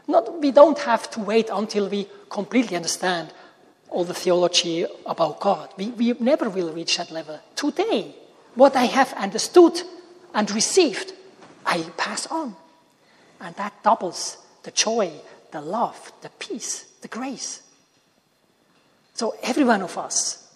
Not, 0.07 0.41
we 0.41 0.51
don't 0.51 0.79
have 0.79 1.11
to 1.11 1.21
wait 1.21 1.51
until 1.53 1.89
we 1.89 2.09
completely 2.31 2.77
understand 2.77 3.33
all 3.91 4.05
the 4.05 4.15
theology 4.15 4.87
about 5.05 5.41
God. 5.41 5.69
We, 5.77 5.89
we 5.89 6.13
never 6.21 6.49
will 6.49 6.73
reach 6.73 6.97
that 6.97 7.11
level. 7.11 7.39
Today, 7.57 8.15
what 8.55 8.77
I 8.77 8.85
have 8.85 9.13
understood 9.15 9.81
and 10.35 10.51
received, 10.51 11.13
I 11.67 11.83
pass 11.97 12.27
on. 12.29 12.57
And 13.41 13.55
that 13.57 13.83
doubles 13.83 14.39
the 14.63 14.71
joy, 14.71 15.11
the 15.53 15.61
love, 15.61 16.13
the 16.23 16.31
peace, 16.39 16.85
the 17.01 17.09
grace. 17.09 17.63
So 19.15 19.35
every 19.43 19.65
one 19.65 19.83
of 19.83 19.99
us 19.99 20.51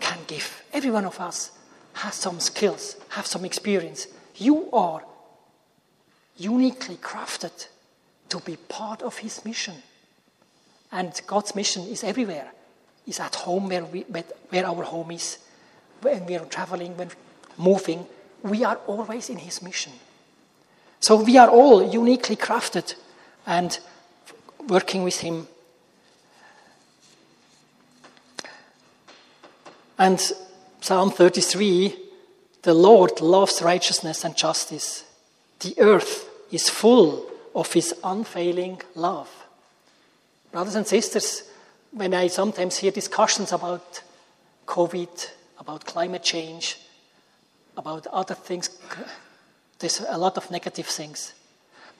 can 0.00 0.18
give. 0.26 0.62
Every 0.72 0.90
one 0.90 1.04
of 1.04 1.20
us 1.20 1.50
has 1.94 2.14
some 2.14 2.40
skills, 2.40 2.96
have 3.10 3.26
some 3.26 3.44
experience. 3.44 4.06
You 4.36 4.70
are 4.72 5.02
uniquely 6.36 6.96
crafted 6.96 7.66
to 8.28 8.38
be 8.40 8.56
part 8.56 9.02
of 9.02 9.18
His 9.18 9.44
mission. 9.44 9.74
And 10.92 11.20
God's 11.26 11.54
mission 11.54 11.82
is 11.88 12.04
everywhere. 12.04 12.52
Is 13.06 13.20
at 13.20 13.34
home 13.34 13.68
where, 13.68 13.84
we, 13.84 14.02
where 14.02 14.66
our 14.66 14.82
home 14.84 15.10
is. 15.12 15.38
When 16.02 16.26
we 16.26 16.36
are 16.36 16.44
traveling, 16.44 16.96
when 16.96 17.10
moving, 17.56 18.06
we 18.42 18.64
are 18.64 18.76
always 18.86 19.30
in 19.30 19.38
His 19.38 19.62
mission. 19.62 19.92
So 21.00 21.22
we 21.22 21.36
are 21.36 21.48
all 21.48 21.82
uniquely 21.82 22.36
crafted 22.36 22.94
and 23.48 23.80
working 24.68 25.02
with 25.02 25.20
Him. 25.20 25.48
And 29.98 30.20
Psalm 30.80 31.10
33 31.10 31.96
The 32.62 32.74
Lord 32.74 33.20
loves 33.20 33.62
righteousness 33.62 34.24
and 34.24 34.36
justice. 34.36 35.04
The 35.60 35.74
earth 35.80 36.28
is 36.52 36.68
full 36.68 37.26
of 37.54 37.72
his 37.72 37.94
unfailing 38.04 38.80
love. 38.94 39.30
Brothers 40.52 40.76
and 40.76 40.86
sisters, 40.86 41.42
when 41.90 42.14
I 42.14 42.28
sometimes 42.28 42.78
hear 42.78 42.92
discussions 42.92 43.52
about 43.52 44.02
COVID, 44.66 45.30
about 45.58 45.84
climate 45.84 46.22
change, 46.22 46.78
about 47.76 48.06
other 48.08 48.34
things, 48.34 48.70
there's 49.78 50.00
a 50.08 50.18
lot 50.18 50.36
of 50.36 50.50
negative 50.50 50.86
things. 50.86 51.32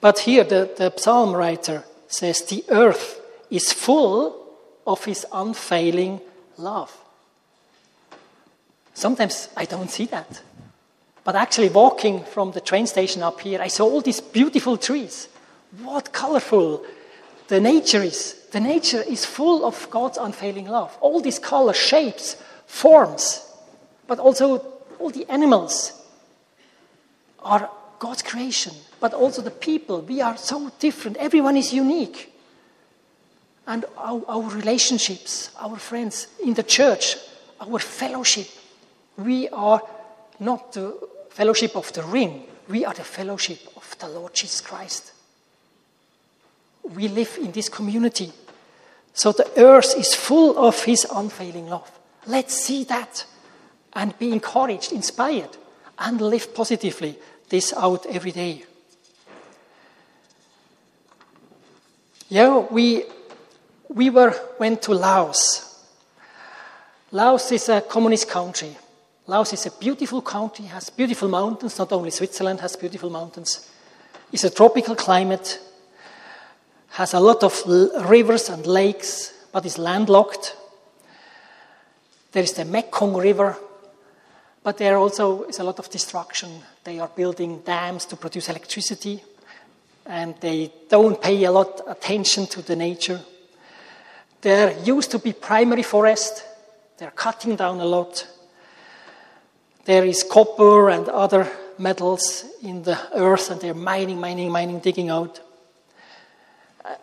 But 0.01 0.19
here 0.19 0.43
the, 0.43 0.69
the 0.77 0.93
psalm 0.97 1.35
writer 1.35 1.83
says, 2.07 2.41
The 2.43 2.63
earth 2.69 3.21
is 3.49 3.73
full 3.73 4.35
of 4.87 5.03
his 5.05 5.25
unfailing 5.31 6.21
love. 6.57 6.95
Sometimes 8.93 9.49
I 9.55 9.65
don't 9.65 9.89
see 9.89 10.05
that. 10.05 10.41
But 11.23 11.35
actually, 11.35 11.69
walking 11.69 12.23
from 12.23 12.51
the 12.51 12.61
train 12.61 12.87
station 12.87 13.21
up 13.23 13.41
here, 13.41 13.61
I 13.61 13.67
saw 13.67 13.85
all 13.85 14.01
these 14.01 14.21
beautiful 14.21 14.77
trees. 14.77 15.27
What 15.83 16.11
colorful 16.11 16.83
the 17.49 17.59
nature 17.59 18.01
is. 18.01 18.35
The 18.51 18.59
nature 18.59 19.01
is 19.01 19.25
full 19.25 19.65
of 19.65 19.89
God's 19.91 20.17
unfailing 20.17 20.67
love. 20.67 20.97
All 21.01 21.19
these 21.19 21.39
colors, 21.39 21.77
shapes, 21.77 22.35
forms, 22.65 23.45
but 24.07 24.19
also 24.19 24.65
all 24.99 25.09
the 25.09 25.29
animals 25.29 25.93
are 27.39 27.69
God's 27.99 28.21
creation. 28.21 28.73
But 28.99 29.13
also 29.13 29.41
the 29.41 29.51
people, 29.51 30.01
we 30.01 30.21
are 30.21 30.37
so 30.37 30.71
different. 30.79 31.17
Everyone 31.17 31.57
is 31.57 31.73
unique. 31.73 32.33
And 33.67 33.85
our, 33.97 34.23
our 34.27 34.49
relationships, 34.49 35.51
our 35.59 35.77
friends 35.77 36.27
in 36.43 36.53
the 36.55 36.63
church, 36.63 37.17
our 37.61 37.79
fellowship, 37.79 38.47
we 39.17 39.47
are 39.49 39.81
not 40.39 40.73
the 40.73 40.97
fellowship 41.29 41.75
of 41.75 41.91
the 41.93 42.03
ring, 42.03 42.45
we 42.67 42.85
are 42.85 42.93
the 42.93 43.03
fellowship 43.03 43.59
of 43.75 43.95
the 43.99 44.07
Lord 44.07 44.33
Jesus 44.33 44.61
Christ. 44.61 45.13
We 46.83 47.07
live 47.07 47.37
in 47.39 47.51
this 47.51 47.69
community. 47.69 48.31
So 49.13 49.31
the 49.31 49.51
earth 49.57 49.95
is 49.97 50.15
full 50.15 50.57
of 50.57 50.83
His 50.83 51.05
unfailing 51.13 51.67
love. 51.67 51.91
Let's 52.25 52.55
see 52.55 52.83
that 52.85 53.25
and 53.93 54.17
be 54.17 54.31
encouraged, 54.31 54.91
inspired. 54.91 55.57
and 55.99 56.21
live 56.21 56.53
positively 56.53 57.17
this 57.49 57.73
out 57.73 58.05
every 58.05 58.31
day. 58.31 58.63
Yeah, 62.29 62.59
we, 62.59 63.03
we 63.89 64.09
were, 64.09 64.33
went 64.59 64.81
to 64.83 64.93
Laos. 64.93 65.83
Laos 67.11 67.51
is 67.51 67.69
a 67.69 67.81
communist 67.81 68.29
country. 68.29 68.77
Laos 69.25 69.53
is 69.53 69.65
a 69.65 69.71
beautiful 69.71 70.21
country, 70.21 70.65
has 70.65 70.89
beautiful 70.89 71.27
mountains, 71.27 71.77
not 71.77 71.91
only 71.91 72.11
Switzerland 72.11 72.59
has 72.59 72.75
beautiful 72.75 73.09
mountains. 73.09 73.67
It's 74.31 74.43
a 74.43 74.49
tropical 74.49 74.95
climate, 74.95 75.59
has 76.89 77.13
a 77.13 77.19
lot 77.19 77.43
of 77.43 77.63
rivers 78.09 78.49
and 78.49 78.65
lakes, 78.65 79.33
but 79.51 79.65
is 79.65 79.77
landlocked. 79.79 80.55
There 82.31 82.43
is 82.43 82.53
the 82.53 82.65
Mekong 82.65 83.15
River, 83.15 83.57
but 84.69 84.77
there 84.77 84.99
also 84.99 85.45
is 85.45 85.57
a 85.57 85.63
lot 85.63 85.79
of 85.79 85.89
destruction. 85.89 86.61
They 86.83 86.99
are 86.99 87.07
building 87.07 87.61
dams 87.61 88.05
to 88.05 88.15
produce 88.15 88.49
electricity, 88.49 89.19
and 90.05 90.35
they 90.41 90.71
don't 90.87 91.19
pay 91.19 91.43
a 91.45 91.51
lot 91.51 91.81
attention 91.87 92.45
to 92.45 92.61
the 92.61 92.75
nature. 92.75 93.19
There 94.41 94.77
used 94.83 95.09
to 95.09 95.17
be 95.17 95.33
primary 95.33 95.81
forest. 95.81 96.45
They're 96.99 97.09
cutting 97.09 97.55
down 97.55 97.79
a 97.79 97.85
lot. 97.85 98.27
There 99.85 100.05
is 100.05 100.21
copper 100.21 100.91
and 100.91 101.09
other 101.09 101.51
metals 101.79 102.45
in 102.61 102.83
the 102.83 102.99
earth, 103.15 103.49
and 103.49 103.59
they're 103.59 103.73
mining, 103.73 104.19
mining, 104.19 104.51
mining, 104.51 104.81
digging 104.81 105.09
out. 105.09 105.39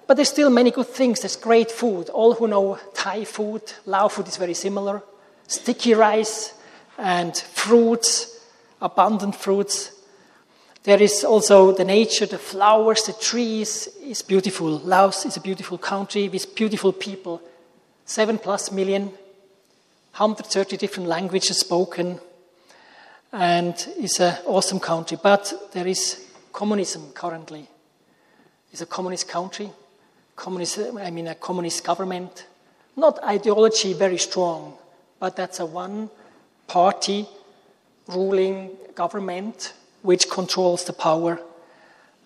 But 0.07 0.15
there's 0.15 0.29
still 0.29 0.51
many 0.51 0.71
good 0.71 0.87
things. 0.87 1.23
There's 1.23 1.35
great 1.35 1.73
food. 1.73 2.11
All 2.11 2.35
who 2.35 2.47
know 2.47 2.79
Thai 2.95 3.25
food, 3.25 3.63
Lao 3.87 4.07
food 4.07 4.29
is 4.29 4.37
very 4.37 4.55
similar. 4.55 5.03
Sticky 5.49 5.95
rice 5.95 6.53
and 6.99 7.37
fruits, 7.37 8.41
abundant 8.81 9.35
fruits. 9.35 9.93
There 10.85 11.03
is 11.03 11.25
also 11.25 11.73
the 11.73 11.85
nature, 11.85 12.27
the 12.27 12.39
flowers, 12.39 13.05
the 13.05 13.13
trees 13.13 13.89
is 14.03 14.23
beautiful. 14.23 14.79
Laos 14.79 15.27
is 15.27 15.37
a 15.37 15.41
beautiful 15.41 15.79
country 15.79 16.29
with 16.29 16.55
beautiful 16.55 16.93
people. 16.93 17.43
Seven 18.05 18.39
plus 18.39 18.71
million, 18.71 19.07
130 20.15 20.77
different 20.77 21.09
languages 21.09 21.59
spoken, 21.59 22.21
and 23.33 23.75
it's 23.99 24.21
an 24.21 24.37
awesome 24.47 24.79
country. 24.79 25.19
But 25.21 25.53
there 25.73 25.87
is 25.87 26.25
communism 26.53 27.11
currently. 27.13 27.69
It's 28.71 28.81
a 28.81 28.87
communist 28.87 29.29
country, 29.29 29.71
communist, 30.37 30.79
I 30.79 31.11
mean, 31.11 31.27
a 31.29 31.35
communist 31.35 31.85
government. 31.85 32.47
Not 32.95 33.23
ideology 33.25 33.93
very 33.93 34.19
strong, 34.19 34.75
but 35.19 35.35
that's 35.35 35.61
a 35.61 35.67
one 35.67 36.09
party 36.67 37.27
ruling 38.09 38.71
government 38.95 39.73
which 40.03 40.31
controls 40.31 40.85
the 40.85 40.93
power, 40.93 41.41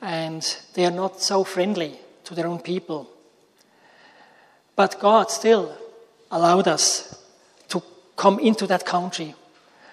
and 0.03 0.59
they 0.75 0.85
are 0.85 0.91
not 0.91 1.21
so 1.21 1.45
friendly 1.45 1.99
to 2.25 2.35
their 2.35 2.47
own 2.47 2.59
people. 2.59 3.09
But 4.77 5.01
God 5.01 5.31
still 5.31 5.77
allowed 6.31 6.69
us 6.69 7.17
to 7.69 7.83
come 8.17 8.39
into 8.39 8.67
that 8.67 8.85
country. 8.85 9.35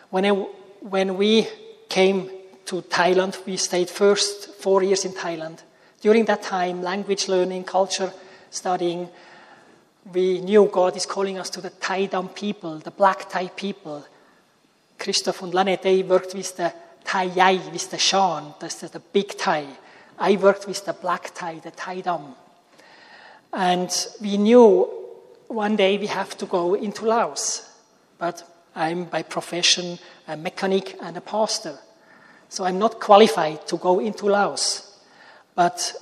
When, 0.10 0.26
I, 0.26 0.32
when 0.82 1.18
we 1.18 1.48
came 1.90 2.30
to 2.66 2.82
Thailand, 2.82 3.46
we 3.46 3.58
stayed 3.58 3.90
first 3.90 4.54
four 4.56 4.84
years 4.84 5.06
in 5.06 5.14
Thailand. 5.14 5.60
During 6.02 6.26
that 6.26 6.44
time, 6.44 6.82
language 6.82 7.28
learning, 7.28 7.64
culture 7.64 8.14
studying, 8.50 9.10
we 10.14 10.40
knew 10.40 10.70
God 10.72 10.96
is 10.96 11.06
calling 11.06 11.38
us 11.38 11.50
to 11.52 11.62
the 11.62 11.70
Thai 11.70 12.06
Dam 12.06 12.30
people, 12.30 12.80
the 12.80 12.92
black 12.92 13.30
Thai 13.30 13.48
people. 13.48 14.06
Christoph 15.00 15.42
and 15.42 15.54
Lanette, 15.54 15.82
they 15.82 16.04
worked 16.04 16.34
with 16.34 16.56
the 16.58 16.74
Thai 17.04 17.24
Yai 17.24 17.56
with 17.72 17.90
the 17.90 17.98
Shan, 17.98 18.54
that's 18.60 18.82
the 18.82 19.00
big 19.00 19.38
Thai. 19.38 19.66
I 20.20 20.36
worked 20.36 20.68
with 20.68 20.84
the 20.86 20.94
black 20.94 21.34
Thai, 21.34 21.60
the 21.60 21.72
Thai 21.72 22.02
Dam. 22.02 22.36
And 23.54 23.90
we 24.22 24.38
knew 24.38 24.90
one 25.48 25.76
day 25.78 25.98
we 25.98 26.08
have 26.08 26.38
to 26.38 26.46
go 26.46 26.74
into 26.74 27.06
Laos. 27.06 27.70
But 28.18 28.44
I'm 28.76 29.06
by 29.06 29.24
profession 29.24 30.00
a 30.28 30.36
mechanic 30.36 30.98
and 31.02 31.16
a 31.16 31.22
pastor. 31.22 31.78
So 32.50 32.66
I'm 32.66 32.80
not 32.80 33.00
qualified 33.00 33.66
to 33.68 33.78
go 33.78 34.00
into 34.00 34.26
Laos. 34.26 35.00
But 35.56 35.94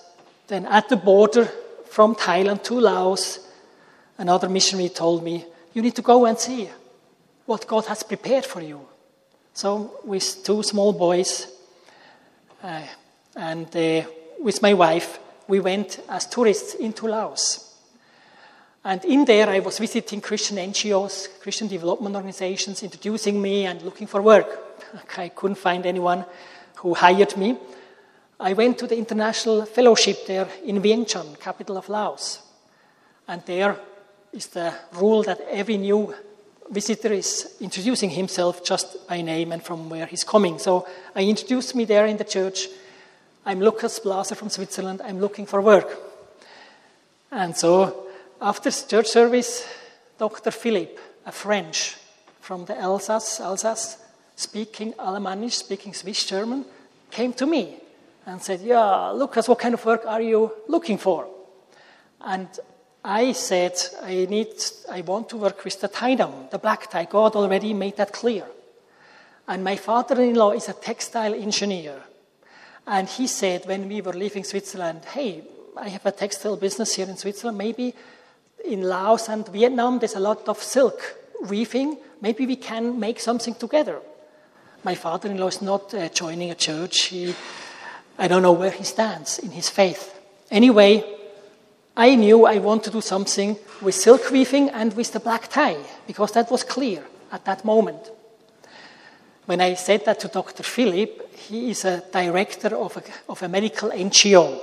then 0.48 0.66
at 0.66 0.90
the 0.90 0.98
border 0.98 1.46
from 1.90 2.16
Thailand 2.16 2.64
to 2.64 2.80
Laos, 2.80 3.48
another 4.18 4.50
missionary 4.50 4.90
told 4.90 5.24
me, 5.24 5.46
You 5.74 5.82
need 5.82 5.96
to 5.96 6.02
go 6.02 6.26
and 6.26 6.40
see 6.40 6.70
what 7.46 7.68
God 7.68 7.86
has 7.86 8.04
prepared 8.04 8.46
for 8.46 8.62
you. 8.62 8.82
So, 9.54 10.00
with 10.04 10.44
two 10.44 10.64
small 10.64 10.94
boys 10.94 11.48
uh, 12.62 12.82
and 13.36 13.74
uh, 13.76 14.04
with 14.40 14.62
my 14.62 14.74
wife, 14.74 15.20
we 15.48 15.60
went 15.60 16.00
as 16.10 16.26
tourists 16.26 16.74
into 16.76 17.08
Laos. 17.08 17.74
And 18.84 19.04
in 19.06 19.26
there, 19.26 19.50
I 19.50 19.60
was 19.60 19.80
visiting 19.80 20.22
Christian 20.22 20.58
NGOs, 20.58 21.40
Christian 21.40 21.68
development 21.68 22.16
organizations, 22.16 22.84
introducing 22.84 23.42
me 23.42 23.66
and 23.66 23.82
looking 23.82 24.08
for 24.08 24.22
work. 24.22 24.48
I 25.18 25.30
couldn't 25.30 25.58
find 25.58 25.86
anyone 25.86 26.26
who 26.76 26.94
hired 26.94 27.36
me. 27.38 27.58
I 28.40 28.54
went 28.54 28.78
to 28.80 28.88
the 28.88 28.98
international 28.98 29.66
fellowship 29.66 30.28
there 30.28 30.48
in 30.66 30.82
Vientiane, 30.82 31.40
capital 31.40 31.78
of 31.78 31.90
Laos. 31.90 32.42
And 33.28 33.42
there 33.46 33.80
is 34.34 34.48
the 34.48 34.74
rule 34.94 35.24
that 35.24 35.40
every 35.50 35.78
new 35.78 36.14
visitor 36.70 37.14
is 37.14 37.56
introducing 37.60 38.10
himself 38.10 38.64
just 38.64 39.08
by 39.08 39.22
name 39.22 39.52
and 39.52 39.64
from 39.64 39.90
where 39.90 40.06
he's 40.06 40.24
coming. 40.24 40.60
So 40.60 40.88
I 41.16 41.24
introduced 41.24 41.76
me 41.76 41.86
there 41.86 42.06
in 42.06 42.18
the 42.18 42.24
church. 42.24 42.68
I'm 43.46 43.60
Lucas 43.60 44.00
Blaser 44.00 44.36
from 44.36 44.50
Switzerland. 44.50 45.02
I'm 45.04 45.20
looking 45.20 45.46
for 45.46 45.62
work. 45.62 45.88
And 47.32 47.56
so 47.56 48.08
after 48.42 48.72
church 48.72 49.08
service, 49.08 49.68
Dr. 50.18 50.52
Philip, 50.52 51.00
a 51.26 51.32
French 51.32 51.98
from 52.42 52.66
the 52.66 52.78
Alsace, 52.80 53.40
Alsace, 53.40 53.98
speaking 54.36 54.94
Alemannish, 55.00 55.58
speaking 55.58 55.94
Swiss 55.94 56.26
German, 56.26 56.66
came 57.12 57.34
to 57.34 57.46
me 57.46 57.78
and 58.26 58.42
said, 58.42 58.62
Yeah, 58.62 59.12
Lucas, 59.12 59.48
what 59.48 59.60
kind 59.60 59.74
of 59.74 59.86
work 59.86 60.06
are 60.06 60.22
you 60.22 60.52
looking 60.68 60.98
for? 60.98 61.28
And 62.22 62.48
I 63.08 63.34
said, 63.34 63.78
I 64.02 64.26
need, 64.28 64.48
I 64.92 65.02
want 65.02 65.30
to 65.30 65.38
work 65.38 65.64
with 65.64 65.80
the 65.80 65.88
Thai 65.88 66.16
Dam, 66.16 66.48
the 66.50 66.58
black 66.58 66.90
Thai. 66.90 67.06
God 67.06 67.36
already 67.36 67.72
made 67.72 67.98
that 67.98 68.12
clear. 68.12 68.46
And 69.48 69.64
my 69.64 69.76
father-in-law 69.76 70.54
is 70.54 70.70
a 70.70 70.74
textile 70.74 71.36
engineer. 71.36 72.02
And 72.88 73.08
he 73.08 73.28
said 73.28 73.68
when 73.68 73.88
we 73.88 74.02
were 74.02 74.14
leaving 74.14 74.44
Switzerland, 74.44 75.06
hey, 75.06 75.44
I 75.78 75.90
have 75.90 76.04
a 76.08 76.12
textile 76.12 76.58
business 76.58 76.96
here 76.96 77.08
in 77.08 77.16
Switzerland. 77.16 77.60
Maybe 77.60 77.94
in 78.64 78.82
Laos 78.82 79.30
and 79.30 79.48
Vietnam, 79.50 80.00
there's 80.00 80.16
a 80.16 80.20
lot 80.20 80.48
of 80.48 80.64
silk 80.64 81.00
weaving. 81.48 81.98
Maybe 82.22 82.48
we 82.48 82.56
can 82.56 83.00
make 83.00 83.20
something 83.20 83.54
together. 83.54 84.00
My 84.84 84.96
father-in-law 84.96 85.48
is 85.48 85.62
not 85.62 85.94
uh, 85.94 86.10
joining 86.10 86.50
a 86.50 86.56
church. 86.56 87.04
He, 87.04 87.36
I 88.18 88.28
don't 88.28 88.42
know 88.42 88.54
where 88.54 88.72
he 88.72 88.84
stands 88.84 89.38
in 89.38 89.52
his 89.52 89.70
faith. 89.70 90.20
Anyway, 90.50 91.15
I 91.98 92.16
knew 92.16 92.46
I 92.46 92.58
wanted 92.58 92.86
to 92.86 92.92
do 92.92 93.02
something 93.02 93.58
with 93.82 93.96
silk 93.96 94.30
weaving 94.30 94.70
and 94.70 94.94
with 94.94 95.14
the 95.14 95.20
black 95.22 95.48
Thai, 95.48 95.78
because 96.06 96.34
that 96.34 96.52
was 96.52 96.64
clear 96.64 97.06
at 97.32 97.46
that 97.46 97.64
moment. 97.64 98.12
When 99.46 99.62
I 99.62 99.76
said 99.76 100.04
that 100.06 100.20
to 100.22 100.28
Dr. 100.28 100.64
Philip, 100.64 101.34
he 101.36 101.70
is 101.70 101.86
a 101.86 102.04
director 102.12 102.76
of 102.76 102.98
a, 102.98 103.04
of 103.30 103.42
a 103.44 103.48
medical 103.48 103.92
NGO. 103.92 104.60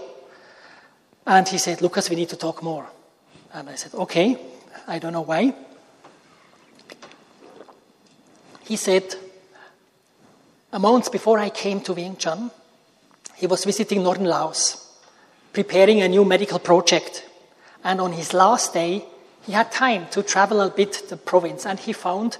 And 1.26 1.48
he 1.48 1.56
said, 1.56 1.80
Lucas, 1.80 2.10
we 2.10 2.16
need 2.16 2.28
to 2.30 2.36
talk 2.36 2.62
more. 2.62 2.86
And 3.54 3.70
I 3.70 3.76
said, 3.76 3.94
okay, 3.94 4.38
I 4.86 4.98
don't 4.98 5.12
know 5.12 5.22
why. 5.22 5.54
He 8.64 8.76
said, 8.76 9.14
a 10.72 10.78
month 10.78 11.12
before 11.12 11.38
I 11.38 11.50
came 11.50 11.80
to 11.82 11.94
Vientiane, 11.94 12.50
he 13.36 13.46
was 13.46 13.64
visiting 13.64 14.02
northern 14.02 14.26
Laos 14.26 14.81
preparing 15.52 16.02
a 16.02 16.08
new 16.08 16.24
medical 16.24 16.58
project. 16.58 17.24
And 17.84 18.00
on 18.00 18.12
his 18.12 18.32
last 18.32 18.72
day, 18.72 19.04
he 19.42 19.52
had 19.52 19.72
time 19.72 20.06
to 20.10 20.22
travel 20.22 20.60
a 20.60 20.70
bit 20.70 21.08
the 21.08 21.16
province 21.16 21.66
and 21.66 21.78
he 21.78 21.92
found 21.92 22.38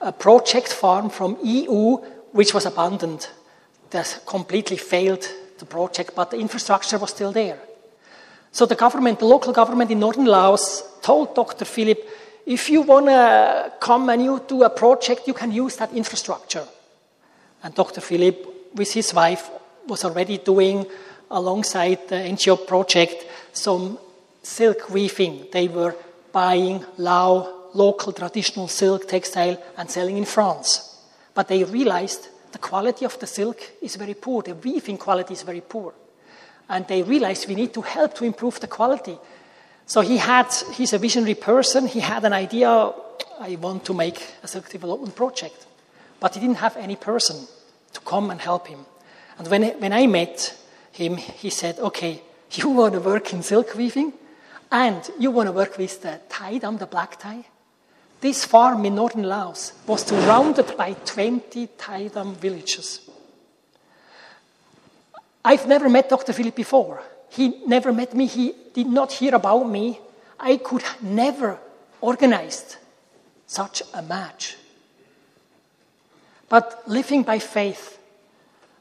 a 0.00 0.12
project 0.12 0.72
farm 0.72 1.10
from 1.10 1.38
EU 1.42 1.96
which 2.32 2.54
was 2.54 2.66
abandoned. 2.66 3.28
That 3.90 4.22
completely 4.26 4.78
failed 4.78 5.28
the 5.58 5.66
project, 5.66 6.14
but 6.14 6.30
the 6.30 6.38
infrastructure 6.38 6.98
was 6.98 7.10
still 7.10 7.32
there. 7.32 7.58
So 8.50 8.66
the 8.66 8.74
government, 8.74 9.18
the 9.18 9.26
local 9.26 9.52
government 9.52 9.90
in 9.90 10.00
northern 10.00 10.26
Laos, 10.26 10.82
told 11.02 11.34
Dr. 11.34 11.64
Philip, 11.64 11.98
if 12.46 12.68
you 12.68 12.82
want 12.82 13.06
to 13.06 13.72
come 13.80 14.08
and 14.08 14.24
you 14.24 14.42
do 14.48 14.64
a 14.64 14.70
project, 14.70 15.26
you 15.26 15.34
can 15.34 15.52
use 15.52 15.76
that 15.76 15.92
infrastructure. 15.92 16.66
And 17.62 17.74
Dr. 17.74 18.00
Philip, 18.00 18.74
with 18.74 18.92
his 18.92 19.14
wife, 19.14 19.50
was 19.86 20.04
already 20.04 20.38
doing 20.38 20.86
alongside 21.32 22.08
the 22.08 22.16
NGO 22.16 22.66
project 22.66 23.24
some 23.52 23.98
silk 24.42 24.90
weaving. 24.90 25.46
They 25.52 25.68
were 25.68 25.96
buying 26.32 26.84
Lao 26.98 27.62
local 27.74 28.12
traditional 28.12 28.68
silk 28.68 29.08
textile 29.08 29.60
and 29.76 29.90
selling 29.90 30.16
in 30.16 30.24
France. 30.24 31.00
But 31.34 31.48
they 31.48 31.64
realized 31.64 32.28
the 32.52 32.58
quality 32.58 33.04
of 33.04 33.18
the 33.18 33.26
silk 33.26 33.58
is 33.80 33.96
very 33.96 34.14
poor, 34.14 34.42
the 34.42 34.54
weaving 34.54 34.98
quality 34.98 35.32
is 35.32 35.42
very 35.42 35.62
poor. 35.62 35.94
And 36.68 36.86
they 36.86 37.02
realized 37.02 37.48
we 37.48 37.54
need 37.54 37.72
to 37.74 37.82
help 37.82 38.14
to 38.14 38.24
improve 38.24 38.60
the 38.60 38.66
quality. 38.66 39.18
So 39.86 40.00
he 40.00 40.18
had, 40.18 40.52
he's 40.74 40.92
a 40.92 40.98
visionary 40.98 41.34
person, 41.34 41.86
he 41.86 42.00
had 42.00 42.24
an 42.24 42.32
idea, 42.32 42.68
I 43.40 43.56
want 43.56 43.84
to 43.86 43.94
make 43.94 44.22
a 44.42 44.48
silk 44.48 44.68
development 44.68 45.16
project. 45.16 45.66
But 46.20 46.34
he 46.34 46.40
didn't 46.40 46.56
have 46.56 46.76
any 46.76 46.96
person 46.96 47.46
to 47.94 48.00
come 48.00 48.30
and 48.30 48.40
help 48.40 48.68
him. 48.68 48.84
And 49.38 49.48
when, 49.48 49.62
when 49.80 49.92
I 49.92 50.06
met 50.06 50.56
him, 50.92 51.16
he 51.16 51.50
said, 51.50 51.78
okay, 51.78 52.22
you 52.52 52.68
want 52.78 52.94
to 52.94 53.00
work 53.00 53.32
in 53.32 53.42
silk 53.42 53.74
weaving? 53.74 54.12
And 54.70 55.10
you 55.18 55.30
want 55.30 55.48
to 55.48 55.52
work 55.52 55.76
with 55.76 56.00
the 56.00 56.20
Tai 56.28 56.58
Dam, 56.58 56.78
the 56.78 56.86
black 56.86 57.18
Thai? 57.18 57.44
This 58.20 58.44
farm 58.44 58.84
in 58.86 58.94
northern 58.94 59.24
Laos 59.24 59.72
was 59.86 60.02
surrounded 60.02 60.76
by 60.76 60.92
20 60.92 61.68
Tai 61.76 62.08
Dam 62.08 62.34
villages. 62.34 63.00
I've 65.44 65.66
never 65.66 65.88
met 65.88 66.08
Dr. 66.08 66.32
Philip 66.32 66.54
before. 66.54 67.02
He 67.30 67.64
never 67.66 67.92
met 67.92 68.14
me. 68.14 68.26
He 68.26 68.54
did 68.72 68.86
not 68.86 69.12
hear 69.12 69.34
about 69.34 69.68
me. 69.68 69.98
I 70.38 70.58
could 70.58 70.84
never 71.00 71.58
organize 72.00 72.76
such 73.46 73.82
a 73.92 74.02
match. 74.02 74.56
But 76.48 76.82
living 76.86 77.22
by 77.22 77.38
faith, 77.38 77.98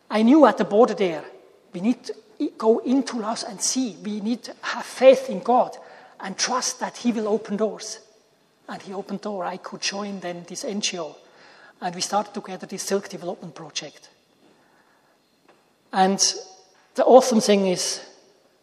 I 0.09 0.21
knew 0.23 0.45
at 0.45 0.57
the 0.57 0.65
border 0.65 0.93
there, 0.93 1.23
we 1.73 1.81
need 1.81 2.03
to 2.05 2.13
go 2.57 2.79
into 2.79 3.17
Laos 3.17 3.43
and 3.43 3.61
see. 3.61 3.95
We 4.03 4.19
need 4.19 4.43
to 4.43 4.55
have 4.61 4.85
faith 4.85 5.29
in 5.29 5.39
God 5.39 5.77
and 6.19 6.37
trust 6.37 6.79
that 6.79 6.97
He 6.97 7.11
will 7.11 7.27
open 7.27 7.57
doors. 7.57 7.99
And 8.67 8.81
He 8.81 8.93
opened 8.93 9.21
door. 9.21 9.43
I 9.43 9.57
could 9.57 9.81
join 9.81 10.19
then 10.19 10.45
this 10.47 10.63
NGO. 10.63 11.15
And 11.81 11.95
we 11.95 12.01
started 12.01 12.33
together 12.33 12.67
this 12.67 12.83
Silk 12.83 13.09
Development 13.09 13.53
Project. 13.55 14.09
And 15.91 16.19
the 16.95 17.03
awesome 17.03 17.41
thing 17.41 17.67
is, 17.67 18.01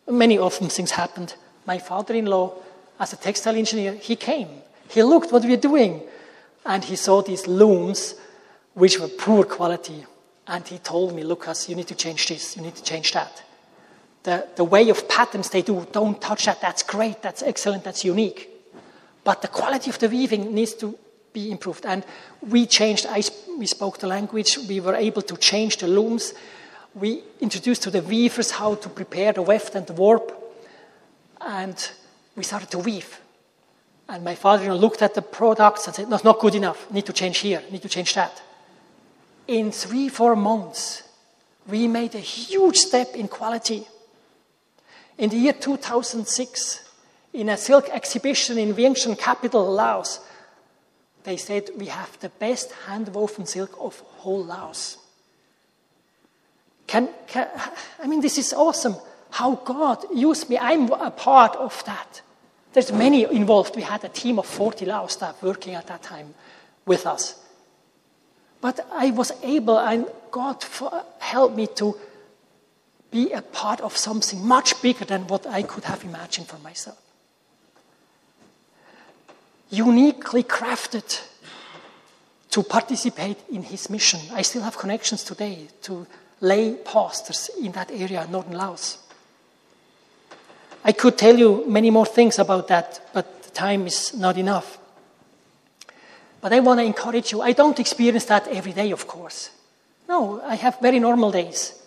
many 0.09 0.39
awesome 0.39 0.69
things 0.69 0.93
happened. 0.93 1.35
My 1.67 1.79
father-in-law, 1.79 2.55
as 3.01 3.13
a 3.13 3.17
textile 3.17 3.57
engineer, 3.57 3.95
he 3.95 4.17
came. 4.17 4.49
He 4.89 5.03
looked 5.03 5.33
what 5.33 5.43
we 5.43 5.51
were 5.51 5.57
doing. 5.57 6.03
And 6.65 6.85
he 6.85 6.97
saw 6.97 7.23
these 7.23 7.47
looms, 7.47 8.15
which 8.75 8.99
were 8.99 9.09
poor 9.09 9.45
quality. 9.45 10.05
And 10.49 10.67
he 10.67 10.79
told 10.79 11.15
me, 11.15 11.23
Lucas, 11.23 11.69
you 11.69 11.77
need 11.77 11.89
to 11.89 11.95
change 11.95 12.27
this, 12.27 12.57
you 12.57 12.63
need 12.63 12.75
to 12.75 12.83
change 12.83 13.13
that 13.13 13.45
the, 14.29 14.47
the 14.57 14.65
way 14.65 14.91
of 14.91 15.09
patterns 15.09 15.49
they 15.49 15.63
do, 15.63 15.87
don't 15.91 16.21
touch 16.21 16.47
that. 16.47 16.61
That's 16.61 16.83
great, 16.83 17.23
that's 17.23 17.43
excellent, 17.43 17.85
that's 17.85 18.05
unique. 18.05 18.49
But 19.25 19.43
the 19.43 19.49
quality 19.49 19.91
of 19.91 19.99
the 19.99 20.09
weaving 20.09 20.55
needs 20.55 20.75
to 20.75 20.99
be 21.33 21.51
improved. 21.51 21.87
And 21.87 22.05
we 22.43 22.67
changed, 22.67 23.07
I, 23.09 23.23
we 23.59 23.67
spoke 23.67 23.99
the 23.99 24.07
language, 24.07 24.59
we 24.69 24.81
were 24.81 24.95
able 24.95 25.23
to 25.23 25.37
change 25.37 25.79
the 25.79 25.89
looms. 25.89 26.35
We 26.95 27.23
introduced 27.41 27.83
to 27.85 27.91
the 27.91 28.03
weavers 28.03 28.51
how 28.51 28.75
to 28.75 28.89
prepare 28.89 29.33
the 29.33 29.43
weft 29.43 29.75
and 29.75 29.87
the 29.87 29.93
warp. 29.93 30.27
And 31.41 31.91
we 32.37 32.43
started 32.43 32.71
to 32.73 32.79
weave. 32.79 33.21
And 34.09 34.25
my 34.25 34.35
father 34.35 34.75
looked 34.75 35.03
at 35.03 35.15
the 35.15 35.23
products 35.23 35.87
and 35.87 35.95
said, 35.95 36.09
no, 36.09 36.19
not 36.25 36.39
good 36.39 36.55
enough. 36.55 36.91
Need 36.91 37.07
to 37.07 37.13
change 37.13 37.39
here, 37.39 37.63
need 37.71 37.83
to 37.83 37.89
change 37.89 38.15
that. 38.15 38.43
In 39.49 39.73
three, 39.73 40.11
four 40.11 40.37
months, 40.37 41.03
we 41.67 41.89
made 41.89 42.15
a 42.15 42.21
huge 42.21 42.77
step 42.77 43.17
in 43.17 43.29
quality. 43.29 43.89
In 45.17 45.31
the 45.31 45.37
year 45.37 45.55
2006, 45.55 46.85
in 47.33 47.49
a 47.49 47.57
silk 47.57 47.89
exhibition 47.89 48.59
in 48.59 48.75
Vientiane 48.75 49.19
capital, 49.19 49.73
Laos, 49.73 50.21
they 51.25 51.39
said 51.39 51.71
we 51.77 51.87
have 51.87 52.19
the 52.21 52.29
best 52.29 52.73
hand-woven 52.87 53.47
silk 53.47 53.75
of 53.81 53.99
whole 54.19 54.45
Laos. 54.45 54.99
Can, 56.87 57.09
can, 57.27 57.49
I 58.03 58.07
mean, 58.07 58.21
this 58.21 58.39
is 58.39 58.53
awesome. 58.53 58.97
How 59.31 59.57
God 59.57 60.05
used 60.15 60.49
me. 60.49 60.59
I'm 60.59 60.91
a 60.93 61.11
part 61.11 61.57
of 61.57 61.83
that. 61.85 62.21
There's 62.75 62.93
many 62.93 63.25
involved. 63.25 63.77
We 63.77 63.83
had 63.83 64.05
a 64.05 64.09
team 64.09 64.39
of 64.39 64.47
40 64.47 64.85
Laos 64.87 65.15
staff 65.15 65.43
working 65.43 65.75
at 65.75 65.87
that 65.87 66.03
time 66.03 66.35
with 66.87 67.07
us. 67.07 67.35
But 68.61 68.81
I 68.93 69.11
was 69.11 69.33
able, 69.43 69.79
and 69.79 70.07
God 70.31 70.65
helped 71.19 71.57
me 71.57 71.67
to 71.77 71.97
be 73.11 73.33
a 73.33 73.43
part 73.43 73.81
of 73.81 73.97
something 73.97 74.47
much 74.47 74.81
bigger 74.83 75.05
than 75.05 75.27
what 75.27 75.47
I 75.47 75.63
could 75.63 75.85
have 75.85 76.05
imagined 76.05 76.49
for 76.49 76.59
myself. 76.59 76.99
Uniquely 79.71 80.43
crafted 80.43 81.23
to 82.51 82.63
participate 82.63 83.39
in 83.51 83.63
his 83.63 83.89
mission. 83.91 84.21
I 84.33 84.43
still 84.43 84.63
have 84.63 84.77
connections 84.77 85.23
today 85.23 85.69
to 85.83 86.07
lay 86.41 86.75
pastors 86.75 87.51
in 87.61 87.73
that 87.73 87.91
area, 87.91 88.27
northern 88.31 88.57
Laos. 88.57 88.99
I 90.85 90.93
could 90.93 91.19
tell 91.19 91.37
you 91.37 91.65
many 91.67 91.91
more 91.91 92.07
things 92.07 92.39
about 92.39 92.69
that, 92.69 93.01
but 93.13 93.43
the 93.43 93.51
time 93.51 93.87
is 93.87 94.15
not 94.15 94.39
enough. 94.39 94.79
But 96.41 96.53
I 96.53 96.61
want 96.61 96.81
to 96.81 96.85
encourage 96.85 97.33
you. 97.33 97.43
I 97.43 97.53
don't 97.53 97.79
experience 97.79 98.27
that 98.27 98.49
every 98.49 98.73
day, 98.73 98.93
of 98.93 99.07
course. 99.07 99.51
No, 100.09 100.41
I 100.43 100.55
have 100.55 100.79
very 100.81 100.99
normal 100.99 101.31
days 101.31 101.79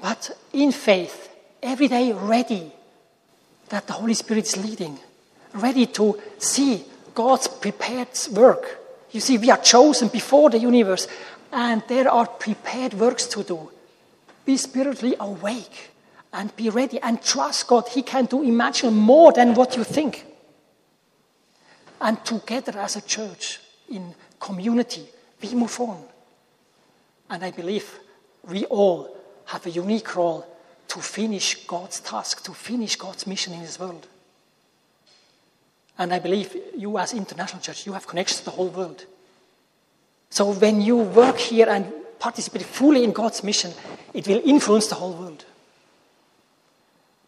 but 0.00 0.36
in 0.52 0.72
faith, 0.72 1.30
every 1.62 1.88
day 1.88 2.12
ready 2.12 2.72
that 3.68 3.86
the 3.86 3.94
Holy 3.94 4.14
Spirit 4.14 4.46
is 4.46 4.56
leading, 4.56 4.98
ready 5.54 5.86
to 5.86 6.20
see 6.38 6.84
God's 7.14 7.48
prepared 7.48 8.08
work. 8.32 8.78
You 9.10 9.20
see, 9.20 9.38
we 9.38 9.50
are 9.50 9.58
chosen 9.58 10.08
before 10.08 10.50
the 10.50 10.58
universe, 10.58 11.08
and 11.50 11.82
there 11.88 12.10
are 12.10 12.26
prepared 12.26 12.94
works 12.94 13.26
to 13.28 13.42
do. 13.42 13.70
Be 14.44 14.56
spiritually 14.56 15.16
awake 15.18 15.90
and 16.32 16.54
be 16.54 16.70
ready 16.70 17.00
and 17.00 17.22
trust 17.22 17.66
God. 17.66 17.88
He 17.88 18.02
can 18.02 18.26
do 18.26 18.42
imagine 18.42 18.94
more 18.94 19.32
than 19.32 19.54
what 19.54 19.76
you 19.76 19.84
think. 19.84 20.24
And 22.00 22.24
together 22.24 22.78
as 22.78 22.96
a 22.96 23.00
church 23.02 23.60
in 23.90 24.14
community, 24.38 25.06
we 25.42 25.54
move 25.54 25.80
on. 25.80 26.02
And 27.30 27.44
I 27.44 27.50
believe 27.50 27.98
we 28.48 28.64
all 28.66 29.16
have 29.46 29.66
a 29.66 29.70
unique 29.70 30.14
role 30.14 30.46
to 30.88 31.00
finish 31.00 31.66
God's 31.66 32.00
task, 32.00 32.44
to 32.44 32.52
finish 32.52 32.96
God's 32.96 33.26
mission 33.26 33.52
in 33.54 33.60
this 33.60 33.78
world. 33.78 34.06
And 35.98 36.12
I 36.12 36.18
believe 36.18 36.54
you, 36.76 36.98
as 36.98 37.14
international 37.14 37.62
church, 37.62 37.86
you 37.86 37.92
have 37.92 38.06
connections 38.06 38.40
to 38.40 38.44
the 38.46 38.50
whole 38.52 38.68
world. 38.68 39.04
So 40.30 40.52
when 40.52 40.82
you 40.82 40.98
work 40.98 41.38
here 41.38 41.68
and 41.68 41.90
participate 42.18 42.62
fully 42.62 43.04
in 43.04 43.12
God's 43.12 43.42
mission, 43.42 43.72
it 44.12 44.26
will 44.26 44.42
influence 44.44 44.88
the 44.88 44.96
whole 44.96 45.14
world. 45.14 45.44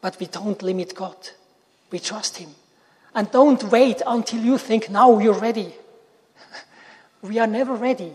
But 0.00 0.18
we 0.20 0.26
don't 0.26 0.62
limit 0.62 0.94
God, 0.94 1.16
we 1.90 1.98
trust 1.98 2.36
Him. 2.36 2.50
And 3.14 3.30
don't 3.30 3.62
wait 3.64 4.02
until 4.06 4.40
you 4.40 4.58
think, 4.58 4.90
now 4.90 5.18
you're 5.18 5.38
ready. 5.38 5.74
we 7.22 7.38
are 7.38 7.46
never 7.46 7.74
ready. 7.74 8.12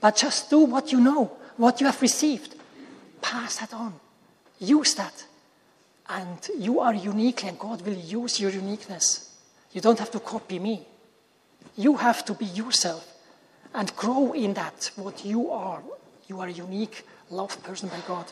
But 0.00 0.16
just 0.16 0.50
do 0.50 0.60
what 0.60 0.92
you 0.92 1.00
know, 1.00 1.32
what 1.56 1.80
you 1.80 1.86
have 1.86 2.00
received. 2.00 2.54
Pass 3.20 3.58
that 3.58 3.74
on. 3.74 3.94
Use 4.60 4.94
that. 4.94 5.24
And 6.08 6.38
you 6.58 6.80
are 6.80 6.94
unique, 6.94 7.44
and 7.44 7.58
God 7.58 7.82
will 7.82 7.94
use 7.94 8.40
your 8.40 8.50
uniqueness. 8.50 9.36
You 9.72 9.80
don't 9.80 9.98
have 9.98 10.10
to 10.12 10.20
copy 10.20 10.58
me. 10.58 10.86
You 11.76 11.96
have 11.96 12.24
to 12.24 12.34
be 12.34 12.46
yourself 12.46 13.14
and 13.74 13.94
grow 13.94 14.32
in 14.32 14.54
that, 14.54 14.90
what 14.96 15.24
you 15.24 15.50
are. 15.50 15.82
You 16.26 16.40
are 16.40 16.48
a 16.48 16.52
unique, 16.52 17.04
loved 17.30 17.62
person 17.62 17.88
by 17.88 18.00
God. 18.06 18.26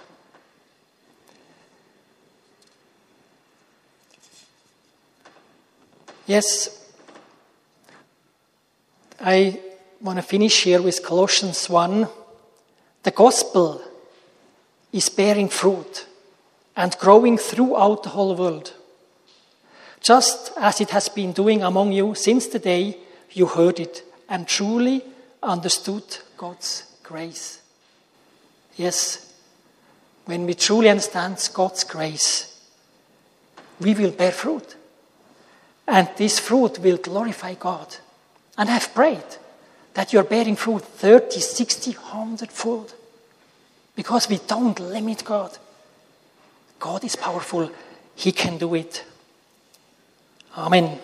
Yes, 6.27 6.85
I 9.21 9.61
want 10.01 10.19
to 10.19 10.23
finish 10.23 10.65
here 10.65 10.83
with 10.83 11.05
Colossians 11.05 11.71
1. 11.71 12.09
The 13.05 13.13
gospel 13.13 13.81
is 14.93 15.09
bearing 15.09 15.49
fruit 15.49 16.05
and 16.77 16.99
growing 16.99 17.39
throughout 17.39 18.03
the 18.03 18.09
whole 18.09 18.35
world, 18.35 18.75
just 20.01 20.51
as 20.57 20.81
it 20.81 20.91
has 20.91 21.09
been 21.09 21.31
doing 21.31 21.63
among 21.63 21.93
you 21.93 22.17
since 22.17 22.49
the 22.49 22.59
day 22.59 22.99
you 23.31 23.47
heard 23.47 23.79
it 23.79 24.03
and 24.29 24.49
truly 24.49 25.05
understood 25.45 26.03
God's 26.37 26.93
grace. 27.05 27.63
Yes, 28.75 29.33
when 30.25 30.45
we 30.45 30.55
truly 30.55 30.89
understand 30.89 31.49
God's 31.55 31.85
grace, 31.85 32.61
we 33.79 33.95
will 33.95 34.11
bear 34.11 34.33
fruit. 34.33 34.75
And 35.87 36.09
this 36.17 36.39
fruit 36.39 36.79
will 36.81 36.97
glorify 36.97 37.55
God. 37.55 37.97
And 38.59 38.71
I've 38.71 38.93
prayed 38.95 39.25
that 39.95 40.13
you're 40.13 40.25
bearing 40.25 40.57
fruit 40.57 40.83
30, 40.83 41.41
60, 41.41 41.93
100 41.93 42.51
fold. 42.51 42.95
Because 43.95 44.29
we 44.29 44.39
don't 44.39 44.79
limit 44.79 45.25
God. 45.25 45.57
God 46.79 47.05
is 47.05 47.17
powerful, 47.17 47.71
He 48.15 48.33
can 48.33 48.59
do 48.59 48.75
it. 48.75 49.05
Amen. 50.57 50.99